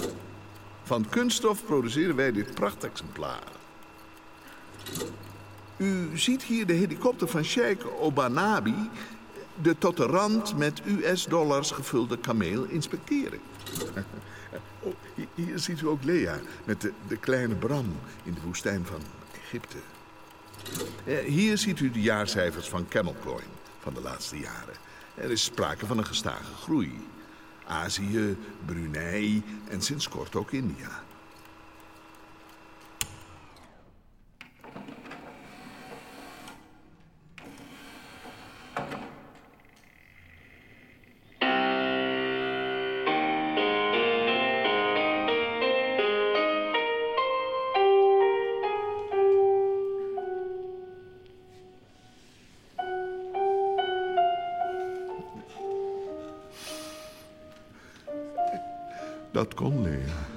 Van 0.82 1.08
kunststof 1.08 1.64
produceren 1.64 2.16
wij 2.16 2.32
dit 2.32 2.54
prachtexemplaar. 2.54 3.42
U 5.76 6.08
ziet 6.18 6.42
hier 6.42 6.66
de 6.66 6.72
helikopter 6.72 7.28
van 7.28 7.44
Sheikh 7.44 7.86
Obanabi 8.00 8.90
de 9.62 9.78
tot 9.78 9.96
de 9.96 10.04
rand 10.06 10.56
met 10.56 10.82
US-dollars 10.86 11.70
gevulde 11.70 12.18
kameel 12.18 12.64
inspecteren. 12.64 13.40
Oh, 14.80 14.92
hier- 15.34 15.58
ziet 15.58 15.80
u 15.80 15.86
ook 15.86 16.04
Lea 16.04 16.40
met 16.64 16.80
de, 16.80 16.92
de 17.08 17.16
kleine 17.16 17.54
Bram 17.54 17.86
in 18.22 18.34
de 18.34 18.40
woestijn 18.44 18.84
van 18.86 19.00
Egypte. 19.44 19.76
Eh, 21.04 21.18
Hier 21.18 21.58
ziet 21.58 21.80
u 21.80 21.90
de 21.90 22.00
jaarcijfers 22.00 22.68
van 22.68 22.88
Camelcoin 22.88 23.44
van 23.80 23.94
de 23.94 24.00
laatste 24.00 24.38
jaren. 24.38 24.74
Er 25.14 25.30
is 25.30 25.44
sprake 25.44 25.86
van 25.86 25.98
een 25.98 26.06
gestage 26.06 26.52
groei. 26.62 27.08
Azië, 27.66 28.36
Brunei 28.66 29.42
en 29.68 29.82
sinds 29.82 30.08
kort 30.08 30.36
ook 30.36 30.50
India. 30.52 31.03
Dat 59.34 59.54
kon 59.54 59.82
Lea. 59.82 60.33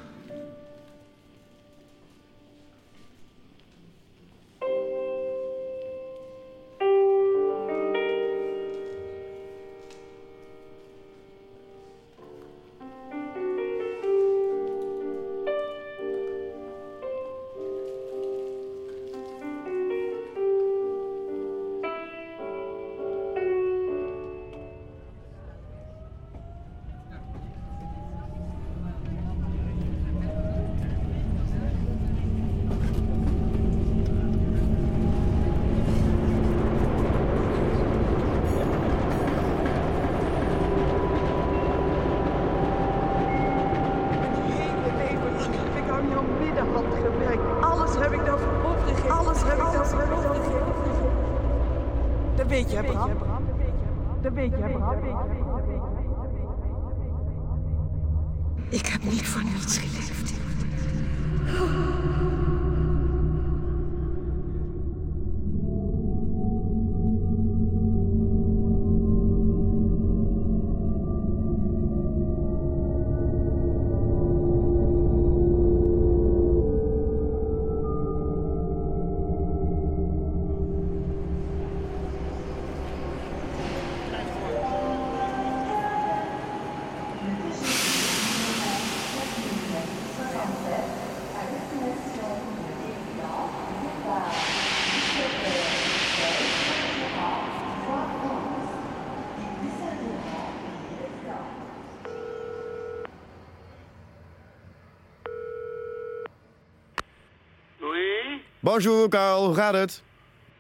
Bonjour, 108.68 109.10
Karl. 109.10 109.46
Hoe 109.46 109.56
gaat 109.56 109.74
het? 109.74 110.04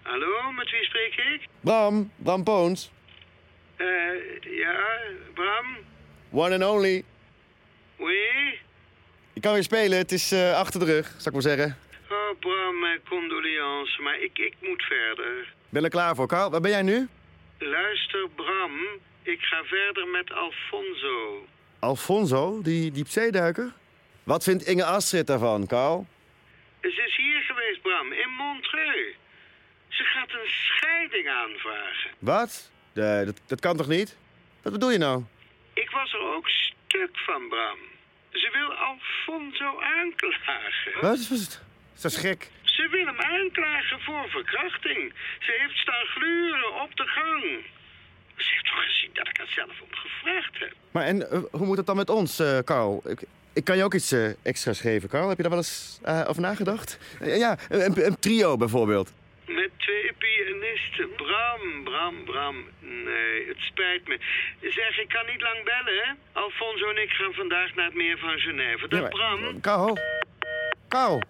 Hallo, 0.01 0.51
met 0.51 0.71
wie 0.71 0.83
spreek 0.83 1.15
ik? 1.15 1.47
Bram, 1.59 2.11
Bram 2.15 2.43
Poons. 2.43 2.91
Eh, 3.75 3.87
ja, 4.41 4.79
Bram? 5.33 5.65
One 6.31 6.53
and 6.53 6.63
only. 6.63 7.03
Oui? 7.97 8.59
Ik 9.33 9.41
kan 9.41 9.53
weer 9.53 9.63
spelen. 9.63 9.97
Het 9.97 10.11
is 10.11 10.31
eh, 10.31 10.55
achter 10.55 10.79
de 10.79 10.85
rug, 10.85 11.07
zou 11.07 11.23
ik 11.25 11.31
maar 11.31 11.41
zeggen. 11.41 11.77
Oh, 12.09 12.39
Bram, 12.39 12.79
mijn 12.79 12.99
condoleances, 13.09 13.97
maar 13.97 14.19
ik, 14.19 14.37
ik 14.37 14.55
moet 14.61 14.81
verder. 14.81 15.53
Ben 15.69 15.83
er 15.83 15.89
klaar 15.89 16.15
voor, 16.15 16.27
Karl. 16.27 16.49
Waar 16.49 16.61
ben 16.61 16.71
jij 16.71 16.81
nu? 16.81 17.07
Luister, 17.57 18.29
Bram, 18.35 18.71
ik 19.23 19.39
ga 19.39 19.63
verder 19.63 20.07
met 20.07 20.31
Alfonso. 20.31 21.45
Alfonso, 21.79 22.61
die 22.61 22.91
diepzeeduiker? 22.91 23.73
Wat 24.23 24.43
vindt 24.43 24.63
Inge 24.63 24.85
Astrid 24.85 25.27
daarvan, 25.27 25.67
Carl? 25.67 26.07
Ze 26.81 27.03
is 27.07 27.15
hier 27.15 27.41
geweest, 27.67 27.81
Bram, 27.81 28.11
in 28.11 28.29
Montreux. 28.29 29.15
Ze 29.87 30.03
gaat 30.03 30.29
een 30.29 30.49
scheiding 30.49 31.29
aanvragen. 31.29 32.11
Wat? 32.19 32.71
Nee, 32.93 33.25
dat, 33.25 33.41
dat 33.47 33.59
kan 33.59 33.77
toch 33.77 33.87
niet? 33.87 34.17
Wat 34.61 34.73
bedoel 34.73 34.91
je 34.91 34.97
nou? 34.97 35.23
Ik 35.73 35.89
was 35.89 36.13
er 36.13 36.35
ook 36.35 36.49
stuk 36.49 37.17
van, 37.17 37.49
Bram. 37.49 37.79
Ze 38.31 38.49
wil 38.51 38.73
Alfonso 38.73 39.79
aanklagen. 39.81 41.01
Wat? 41.01 41.17
Is 41.17 41.29
het? 41.29 41.61
Dat 42.01 42.11
is 42.11 42.17
gek. 42.17 42.49
Ze 42.61 42.87
wil 42.91 43.05
hem 43.05 43.19
aanklagen 43.19 43.99
voor 43.99 44.29
verkrachting. 44.29 45.13
Ze 45.39 45.57
heeft 45.59 45.77
staan 45.77 46.05
gluren 46.05 46.81
op 46.81 46.95
de 46.95 47.07
gang. 47.07 47.43
Ze 48.35 48.51
heeft 48.51 48.65
toch 48.65 48.83
gezien 48.83 49.09
dat 49.13 49.27
ik 49.27 49.39
er 49.39 49.47
zelf 49.47 49.81
om 49.81 49.87
gevraagd 49.91 50.59
heb. 50.59 50.73
Maar 50.91 51.03
en 51.03 51.31
eh, 51.31 51.39
hoe 51.51 51.65
moet 51.65 51.77
het 51.77 51.85
dan 51.85 51.95
met 51.95 52.09
ons, 52.09 52.39
eh, 52.39 52.59
Carl? 52.59 53.01
Ik, 53.05 53.19
ik 53.57 53.63
kan 53.63 53.77
je 53.77 53.83
ook 53.83 53.93
iets 53.93 54.11
eh, 54.11 54.29
extra's 54.43 54.79
geven, 54.79 55.09
Carl. 55.09 55.27
Heb 55.27 55.37
je 55.37 55.43
daar 55.43 55.51
wel 55.51 55.61
eens 55.61 55.99
eh, 56.03 56.23
over 56.27 56.41
nagedacht? 56.41 56.97
Eh, 57.19 57.37
ja, 57.37 57.57
een, 57.69 58.05
een 58.05 58.19
trio 58.19 58.57
bijvoorbeeld. 58.57 59.13
Met 59.45 59.69
twee 59.77 60.11
pianisten. 60.17 61.09
Bram, 61.15 61.83
Bram, 61.83 62.23
Bram. 62.25 62.55
Nee, 62.79 63.47
het 63.47 63.57
spijt 63.59 64.07
me. 64.07 64.17
Zeg, 64.61 64.99
ik 64.99 65.07
kan 65.09 65.25
niet 65.25 65.41
lang 65.41 65.63
bellen, 65.63 66.03
hè? 66.03 66.11
Alfonso 66.41 66.89
en 66.89 67.01
ik 67.01 67.09
gaan 67.09 67.33
vandaag 67.33 67.75
naar 67.75 67.85
het 67.85 67.93
meer 67.95 68.17
van 68.17 68.37
Genève. 68.39 68.87
Dag, 68.87 68.99
Ja, 68.99 69.01
maar- 69.01 69.09
Bram. 69.09 69.61
Carl. 69.61 69.97
Carl. 70.87 71.21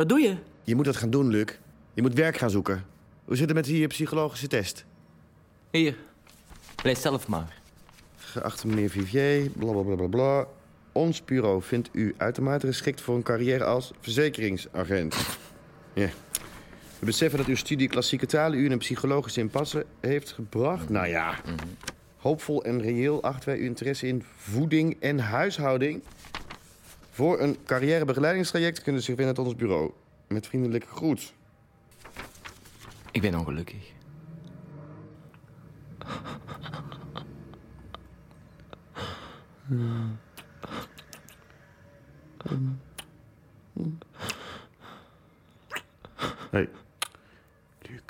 Wat 0.00 0.08
doe 0.08 0.20
je? 0.20 0.36
Je 0.64 0.74
moet 0.74 0.84
dat 0.84 0.96
gaan 0.96 1.10
doen, 1.10 1.28
Luc. 1.28 1.46
Je 1.94 2.02
moet 2.02 2.14
werk 2.14 2.36
gaan 2.36 2.50
zoeken. 2.50 2.84
Hoe 3.24 3.36
zit 3.36 3.46
het 3.46 3.56
met 3.56 3.64
die 3.64 3.86
psychologische 3.86 4.46
test? 4.46 4.84
Hier, 5.70 5.96
lees 6.82 7.00
zelf 7.00 7.28
maar. 7.28 7.60
Geachte 8.16 8.66
meneer 8.66 8.90
Vivier, 8.90 9.50
bla 9.50 9.72
bla 9.72 9.82
bla 9.82 9.94
bla 9.94 10.06
bla. 10.06 10.46
Ons 10.92 11.24
bureau 11.24 11.62
vindt 11.62 11.88
u 11.92 12.14
uitermate 12.16 12.66
geschikt 12.66 13.00
voor 13.00 13.14
een 13.14 13.22
carrière 13.22 13.64
als 13.64 13.92
verzekeringsagent. 14.00 15.16
Ja. 15.92 16.08
We 16.98 17.06
beseffen 17.06 17.38
dat 17.38 17.48
uw 17.48 17.56
studie 17.56 17.88
klassieke 17.88 18.26
talen 18.26 18.58
u 18.58 18.64
in 18.64 18.72
een 18.72 18.78
psychologische 18.78 19.40
impasse 19.40 19.86
heeft 20.00 20.32
gebracht. 20.32 20.88
Nou 20.88 21.06
ja, 21.06 21.34
hoopvol 22.16 22.64
en 22.64 22.80
reëel 22.80 23.22
achten 23.22 23.48
wij 23.48 23.58
uw 23.58 23.64
interesse 23.64 24.06
in 24.06 24.24
voeding 24.36 24.96
en 25.00 25.18
huishouding. 25.18 26.02
Voor 27.20 27.40
een 27.40 27.56
carrièrebegeleidingstraject 27.64 28.82
kunnen 28.82 29.00
ze 29.00 29.06
zich 29.06 29.16
vinden 29.16 29.34
tot 29.34 29.46
ons 29.46 29.54
bureau. 29.54 29.92
Met 30.28 30.46
vriendelijke 30.46 30.86
groet. 30.86 31.34
Ik 33.10 33.20
ben 33.20 33.34
ongelukkig. 33.34 33.92
Hey. 46.50 46.68
Luc. 47.80 48.02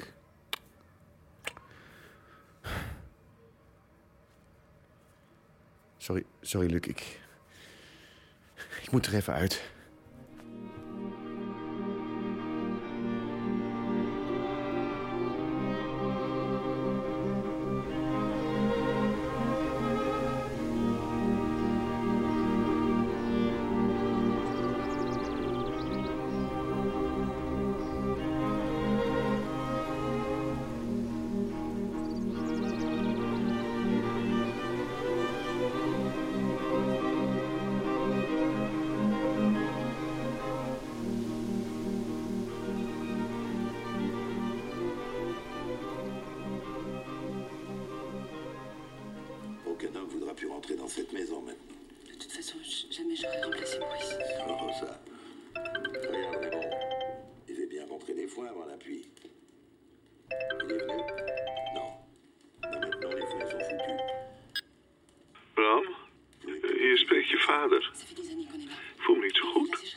Sorry, 5.97 6.25
sorry, 6.41 6.71
Luc. 6.71 6.81
Ik, 6.81 7.20
ik 8.91 8.97
moet 8.97 9.07
er 9.07 9.15
even 9.15 9.35
uit. 9.35 9.63
Foins 58.31 58.49
avant 58.49 58.67
la 58.67 58.77
pluie. 58.77 59.05
Il 60.63 60.73
est 60.73 60.83
venu 60.83 61.03
Non. 61.77 61.91
Mais 62.63 62.79
maintenant, 62.85 63.13
les 63.19 63.27
foins 63.31 63.51
sont 63.53 63.63
foutus. 63.69 64.01
Bram, 65.55 65.85
hier 66.81 66.99
spreekt 66.99 67.29
je 67.29 67.39
vader. 67.39 67.83
Ik 68.97 69.03
voel 69.07 69.17
me 69.17 69.23
niet 69.23 69.37
zo 69.37 69.47
goed. 69.53 69.95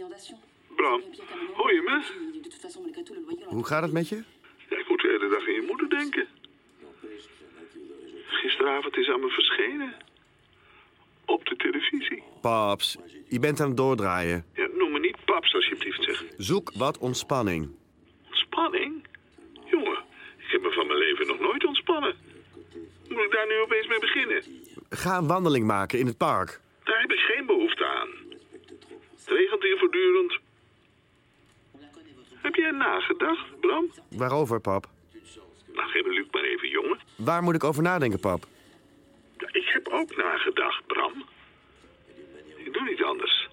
Euh. 0.00 0.76
Bram, 0.76 1.02
hoor 1.54 1.72
je 1.72 1.82
me? 1.82 1.96
Hoe 3.46 3.64
gaat 3.64 3.82
het 3.82 3.92
met 3.92 4.08
je? 4.08 4.22
Ja, 4.70 4.78
ik 4.78 4.88
moet 4.88 5.00
de 5.00 5.08
hele 5.08 5.28
dag 5.28 5.46
aan 5.46 5.54
je 5.54 5.64
moeder 5.66 5.88
denken. 5.90 6.28
Gisteravond 8.26 8.96
is 8.96 9.08
aan 9.08 9.20
me 9.20 9.28
verschenen. 9.28 9.94
Op 11.26 11.44
de 11.44 11.56
televisie. 11.56 12.22
Paps, 12.40 12.98
je 13.28 13.38
bent 13.38 13.60
aan 13.60 13.68
het 13.68 13.76
doordraaien. 13.76 14.44
Ja, 14.54 14.68
alsjeblieft, 15.54 16.02
zeg. 16.02 16.24
Zoek 16.36 16.72
wat 16.74 16.98
ontspanning. 16.98 17.70
Spanning? 18.30 19.06
Jongen, 19.64 19.98
ik 20.38 20.46
heb 20.46 20.62
me 20.62 20.70
van 20.72 20.86
mijn 20.86 20.98
leven 20.98 21.26
nog 21.26 21.38
nooit 21.40 21.64
ontspannen. 21.64 22.14
Moet 23.08 23.24
ik 23.24 23.30
daar 23.32 23.46
nu 23.46 23.60
opeens 23.60 23.86
mee 23.86 23.98
beginnen? 24.00 24.42
Ga 24.90 25.16
een 25.18 25.26
wandeling 25.26 25.66
maken 25.66 25.98
in 25.98 26.06
het 26.06 26.16
park. 26.16 26.60
Daar 26.84 27.00
heb 27.00 27.12
ik 27.12 27.18
geen 27.18 27.46
behoefte 27.46 27.86
aan. 27.86 28.08
Het 29.16 29.28
regent 29.28 29.62
hier 29.62 29.78
voortdurend. 29.78 30.38
Heb 32.34 32.54
jij 32.54 32.70
nagedacht, 32.70 33.60
Bram? 33.60 33.90
Waarover, 34.10 34.60
pap? 34.60 34.86
Nou, 35.72 35.88
geef 35.88 36.04
me 36.04 36.12
Luc 36.12 36.26
maar 36.30 36.42
even, 36.42 36.68
jongen. 36.68 36.98
Waar 37.16 37.42
moet 37.42 37.54
ik 37.54 37.64
over 37.64 37.82
nadenken, 37.82 38.20
pap? 38.20 38.44
Ja, 39.38 39.48
ik 39.52 39.64
heb 39.66 39.88
ook 39.88 40.16
nagedacht, 40.16 40.86
Bram. 40.86 41.24
Ik 42.56 42.72
doe 42.72 42.82
niet 42.82 43.02
anders. 43.02 43.48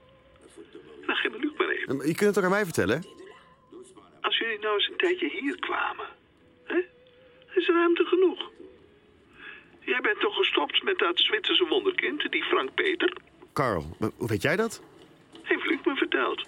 Me 1.10 1.38
Luc 1.39 1.51
maar 1.57 1.70
even. 1.70 1.97
Je 1.97 2.03
kunt 2.03 2.20
het 2.20 2.34
toch 2.34 2.43
aan 2.43 2.49
mij 2.49 2.64
vertellen? 2.64 3.03
Als 4.22 4.38
jullie 4.38 4.60
nou 4.60 4.74
eens 4.76 4.88
een 4.89 4.97
tijdje 4.97 5.30
hier 5.30 5.60
kwamen, 5.60 6.05
hè? 6.64 6.78
is 7.55 7.68
er 7.68 7.74
ruimte 7.74 8.03
genoeg. 8.05 8.51
Jij 9.80 10.01
bent 10.01 10.20
toch 10.20 10.36
gestopt 10.36 10.84
met 10.84 10.97
dat 10.99 11.20
Zwitserse 11.20 11.66
wonderkind, 11.66 12.32
die 12.32 12.43
Frank 12.43 12.74
Peter? 12.74 13.14
Carl, 13.53 13.95
hoe 14.18 14.28
weet 14.28 14.41
jij 14.41 14.55
dat? 14.55 14.82
Heeft 15.43 15.66
Luc 15.66 15.80
me 15.86 15.95
verteld. 15.95 16.39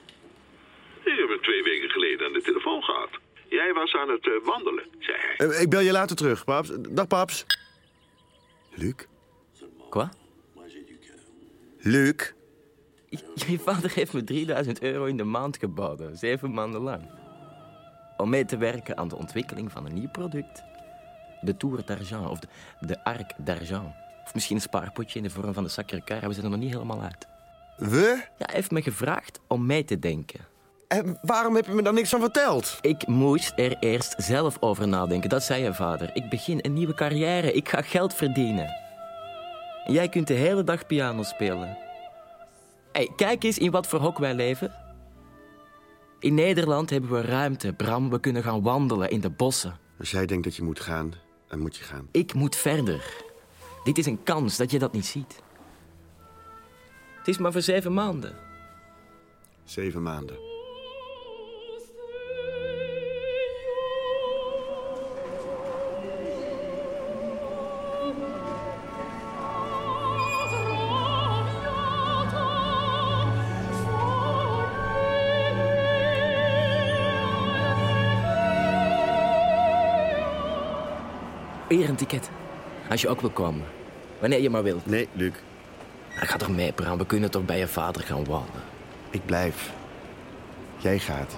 Ik 1.03 1.18
heb 1.18 1.30
hem 1.30 1.41
twee 1.41 1.64
weken 1.64 1.89
geleden 1.89 2.28
aan 2.28 2.34
de 2.34 2.41
telefoon 2.41 2.84
gehad. 2.84 3.09
Jij 3.49 3.74
was 3.74 3.93
aan 3.95 4.09
het 4.09 4.26
eh, 4.28 4.34
wandelen, 4.43 4.84
zei 4.99 5.18
hij. 5.18 5.47
Eh, 5.47 5.62
Ik 5.62 5.70
bel 5.70 5.80
je 5.80 5.91
later 5.91 6.16
terug, 6.16 6.43
paps. 6.43 6.72
Dag, 6.89 7.07
paps. 7.07 7.45
Luc? 8.76 8.93
Quoi? 9.89 10.07
Luc? 11.80 12.32
Je 13.47 13.59
vader 13.59 13.91
heeft 13.93 14.14
me 14.14 14.24
3000 14.24 14.82
euro 14.82 15.05
in 15.05 15.18
de 15.18 15.24
maand 15.24 15.57
geboden, 15.57 16.18
zeven 16.18 16.53
maanden 16.53 16.82
lang. 16.82 17.01
Om 18.18 18.30
mee 18.30 18.45
te 18.45 18.57
werken 18.57 18.97
aan 18.97 19.07
de 19.07 19.16
ontwikkeling 19.16 19.72
van 19.72 19.86
een 19.86 19.93
nieuw 19.93 20.09
product. 20.09 20.64
De 21.41 21.57
Tour 21.57 21.86
d'Argent 21.86 22.30
of 22.30 22.39
de, 22.39 22.47
de 22.80 23.03
Arc 23.03 23.34
d'Argent. 23.38 23.93
Of 24.24 24.34
misschien 24.34 24.55
een 24.55 24.62
spaarpotje 24.62 25.18
in 25.18 25.24
de 25.24 25.30
vorm 25.30 25.53
van 25.53 25.64
de 25.64 25.70
Sacré-Cœur. 25.70 26.28
We 26.28 26.34
zijn 26.34 26.45
er 26.45 26.49
nog 26.49 26.59
niet 26.59 26.72
helemaal 26.72 27.01
uit. 27.01 27.28
We? 27.78 28.24
Ja, 28.38 28.45
hij 28.45 28.55
heeft 28.55 28.72
me 28.72 28.82
gevraagd 28.82 29.39
om 29.47 29.66
mee 29.66 29.84
te 29.84 29.99
denken. 29.99 30.39
En 30.88 31.18
waarom 31.22 31.55
heb 31.55 31.66
je 31.66 31.74
me 31.74 31.82
dan 31.82 31.93
niks 31.93 32.09
van 32.09 32.20
verteld? 32.20 32.78
Ik 32.82 33.07
moest 33.07 33.53
er 33.55 33.78
eerst 33.80 34.16
zelf 34.18 34.57
over 34.59 34.88
nadenken. 34.88 35.30
Dat 35.30 35.43
zei 35.43 35.64
je 35.64 35.74
vader. 35.74 36.09
Ik 36.14 36.30
begin 36.30 36.59
een 36.62 36.74
nieuwe 36.74 36.93
carrière. 36.93 37.53
Ik 37.53 37.70
ga 37.70 37.82
geld 37.82 38.14
verdienen. 38.14 38.70
En 39.86 39.93
jij 39.93 40.09
kunt 40.09 40.28
de 40.28 40.34
hele 40.34 40.64
dag 40.64 40.86
piano 40.86 41.24
spelen. 41.24 41.78
Hey, 42.92 43.10
kijk 43.16 43.44
eens 43.44 43.58
in 43.58 43.72
wat 43.72 43.88
voor 43.88 44.00
hok 44.00 44.18
wij 44.18 44.34
leven. 44.34 44.74
In 46.20 46.34
Nederland 46.34 46.89
hebben 46.89 47.12
we 47.12 47.22
ruimte, 47.22 47.74
Bram. 47.74 48.10
We 48.10 48.20
kunnen 48.20 48.44
gaan 48.44 48.62
wandelen 48.62 49.10
in 49.10 49.22
de 49.22 49.30
bossen. 49.30 49.78
Als 50.00 50.12
jij 50.12 50.26
denkt 50.26 50.44
dat 50.44 50.56
je 50.56 50.64
moet 50.64 50.80
gaan, 50.80 51.14
dan 51.48 51.60
moet 51.60 51.76
je 51.76 51.84
gaan. 51.84 52.08
Ik 52.12 52.34
moet 52.34 52.56
verder. 52.56 53.24
Dit 53.84 53.98
is 53.98 54.06
een 54.06 54.24
kans 54.24 54.58
dat 54.58 54.72
je 54.72 54.80
dat 54.80 54.94
niet 54.94 55.06
ziet. 55.06 55.42
Het 57.18 57.28
is 57.28 57.38
maar 57.38 57.52
voor 57.52 57.62
zeven 57.62 57.94
maanden. 57.94 58.36
Zeven 59.64 60.02
maanden. 60.02 60.51
Ticket. 82.12 82.30
Als 82.89 83.01
je 83.01 83.09
ook 83.09 83.22
wil 83.22 83.30
komen. 83.30 83.64
Wanneer 84.20 84.41
je 84.41 84.49
maar 84.49 84.64
wilt. 84.64 84.86
Nee, 84.86 85.07
Luc. 85.14 85.34
Ik 86.22 86.30
ga 86.30 86.38
toch 86.38 86.49
mee, 86.49 86.72
Bram. 86.72 86.97
We 86.97 87.05
kunnen 87.05 87.32
toch 87.32 87.45
bij 87.45 87.57
je 87.57 87.68
vader 87.68 88.03
gaan 88.03 88.26
wandelen. 88.26 88.62
Ik 89.09 89.26
blijf. 89.26 89.72
Jij 90.78 90.99
gaat. 90.99 91.38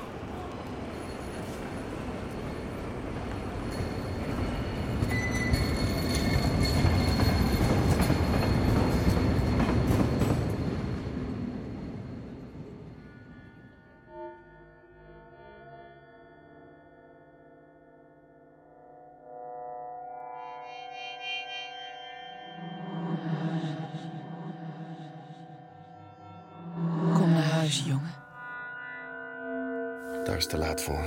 Voor. 30.82 31.05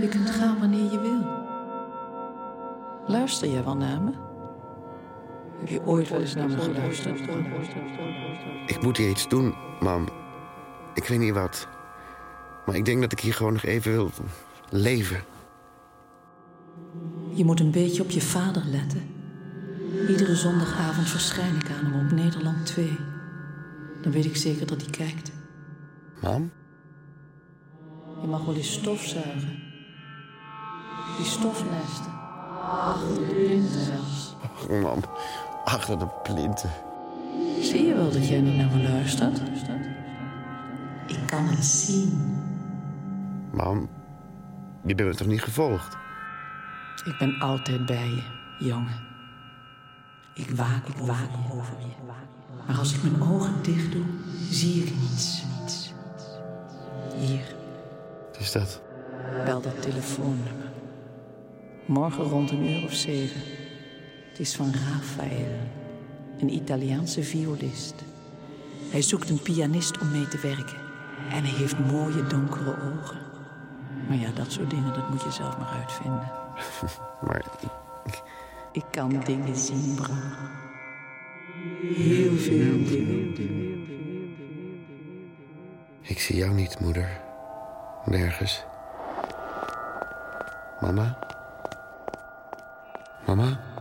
Je 0.00 0.08
kunt 0.10 0.30
gaan 0.30 0.58
wanneer 0.58 0.92
je 0.92 1.00
wil. 1.00 1.20
Luister 3.06 3.48
jij 3.48 3.64
wel 3.64 3.76
naar 3.76 4.02
me? 4.02 4.10
Heb 5.58 5.68
je 5.68 5.86
ooit 5.86 6.08
wel 6.08 6.20
eens 6.20 6.34
naar 6.34 6.48
me 6.48 6.58
geluisterd? 6.58 7.20
Ik 8.66 8.82
moet 8.82 8.96
hier 8.96 9.08
iets 9.08 9.28
doen, 9.28 9.54
mam. 9.80 10.08
Ik 10.94 11.04
weet 11.04 11.18
niet 11.18 11.34
wat. 11.34 11.68
Maar 12.66 12.74
ik 12.74 12.84
denk 12.84 13.00
dat 13.00 13.12
ik 13.12 13.20
hier 13.20 13.34
gewoon 13.34 13.52
nog 13.52 13.62
even 13.62 13.92
wil 13.92 14.10
leven. 14.68 15.24
Je 17.34 17.44
moet 17.44 17.60
een 17.60 17.70
beetje 17.70 18.02
op 18.02 18.10
je 18.10 18.20
vader 18.20 18.62
letten. 18.64 19.02
Iedere 20.08 20.34
zondagavond 20.34 21.08
verschijn 21.08 21.54
ik 21.56 21.70
aan 21.70 21.92
hem 21.92 22.06
op 22.06 22.12
Nederland 22.12 22.66
2. 22.66 22.98
Dan 24.02 24.12
weet 24.12 24.24
ik 24.24 24.36
zeker 24.36 24.66
dat 24.66 24.80
hij 24.80 24.90
kijkt. 24.90 25.32
Mam? 26.20 26.50
Je 28.22 28.28
mag 28.28 28.44
wel 28.44 28.54
eens 28.54 28.72
stofzuigen. 28.72 29.62
Die 31.16 31.26
stofnesten. 31.26 32.12
Achter 32.70 33.14
de 33.14 33.20
plinten 33.20 33.84
zelfs. 33.84 34.34
Oh, 34.68 34.82
mam. 34.82 35.00
Achter 35.64 35.98
de 35.98 36.06
plinten. 36.22 36.70
Zie 37.60 37.86
je 37.86 37.94
wel 37.94 38.10
dat 38.10 38.28
jij 38.28 38.40
niet 38.40 38.56
naar 38.56 38.70
me 38.76 38.82
luistert? 38.82 39.40
Ik 41.06 41.26
kan 41.26 41.44
het 41.44 41.64
zien. 41.64 42.40
Mam, 43.52 43.88
je 44.84 44.94
bent 44.94 45.08
me 45.08 45.14
toch 45.14 45.26
niet 45.26 45.42
gevolgd? 45.42 45.96
Ik 47.04 47.18
ben 47.18 47.38
altijd 47.40 47.86
bij 47.86 48.08
je, 48.08 48.22
jongen. 48.58 49.00
Ik 50.34 50.50
waak, 50.50 50.86
ik 50.86 50.96
waak 50.96 51.30
over 51.52 51.74
je. 51.80 52.12
Maar 52.66 52.78
als 52.78 52.94
ik 52.94 53.02
mijn 53.02 53.22
ogen 53.22 53.62
dicht 53.62 53.92
doe, 53.92 54.04
zie 54.50 54.82
ik 54.84 54.92
niets. 55.00 55.42
niets. 55.60 55.92
Hier, 57.18 57.54
is 58.42 58.52
dat? 58.52 58.80
bel 59.44 59.60
dat 59.60 59.82
telefoonnummer. 59.82 60.70
Morgen 61.86 62.24
rond 62.24 62.50
een 62.50 62.68
uur 62.68 62.84
of 62.84 62.92
zeven. 62.92 63.40
Het 64.28 64.38
is 64.38 64.56
van 64.56 64.72
Rafael, 64.72 65.56
een 66.40 66.54
Italiaanse 66.54 67.22
violist. 67.22 67.94
Hij 68.90 69.02
zoekt 69.02 69.30
een 69.30 69.42
pianist 69.42 69.98
om 69.98 70.10
mee 70.10 70.28
te 70.28 70.38
werken. 70.38 70.76
En 71.30 71.44
hij 71.44 71.58
heeft 71.58 71.78
mooie 71.78 72.26
donkere 72.26 72.70
ogen. 72.70 73.18
Maar 74.08 74.16
ja, 74.16 74.30
dat 74.30 74.52
soort 74.52 74.70
dingen, 74.70 74.94
dat 74.94 75.10
moet 75.10 75.22
je 75.22 75.30
zelf 75.30 75.58
maar 75.58 75.72
uitvinden. 75.78 76.30
Maar 77.26 77.44
Ik 78.72 78.84
kan 78.90 79.20
dingen 79.24 79.56
zien, 79.56 79.94
Bram. 79.94 80.22
Heel 81.80 82.36
veel 82.36 82.84
dingen. 82.84 83.20
ik 86.02 86.18
zie 86.18 86.36
jou 86.36 86.54
niet, 86.54 86.80
moeder. 86.80 87.21
Nergens. 88.06 88.64
Mama? 90.80 91.14
Mama? 93.26 93.71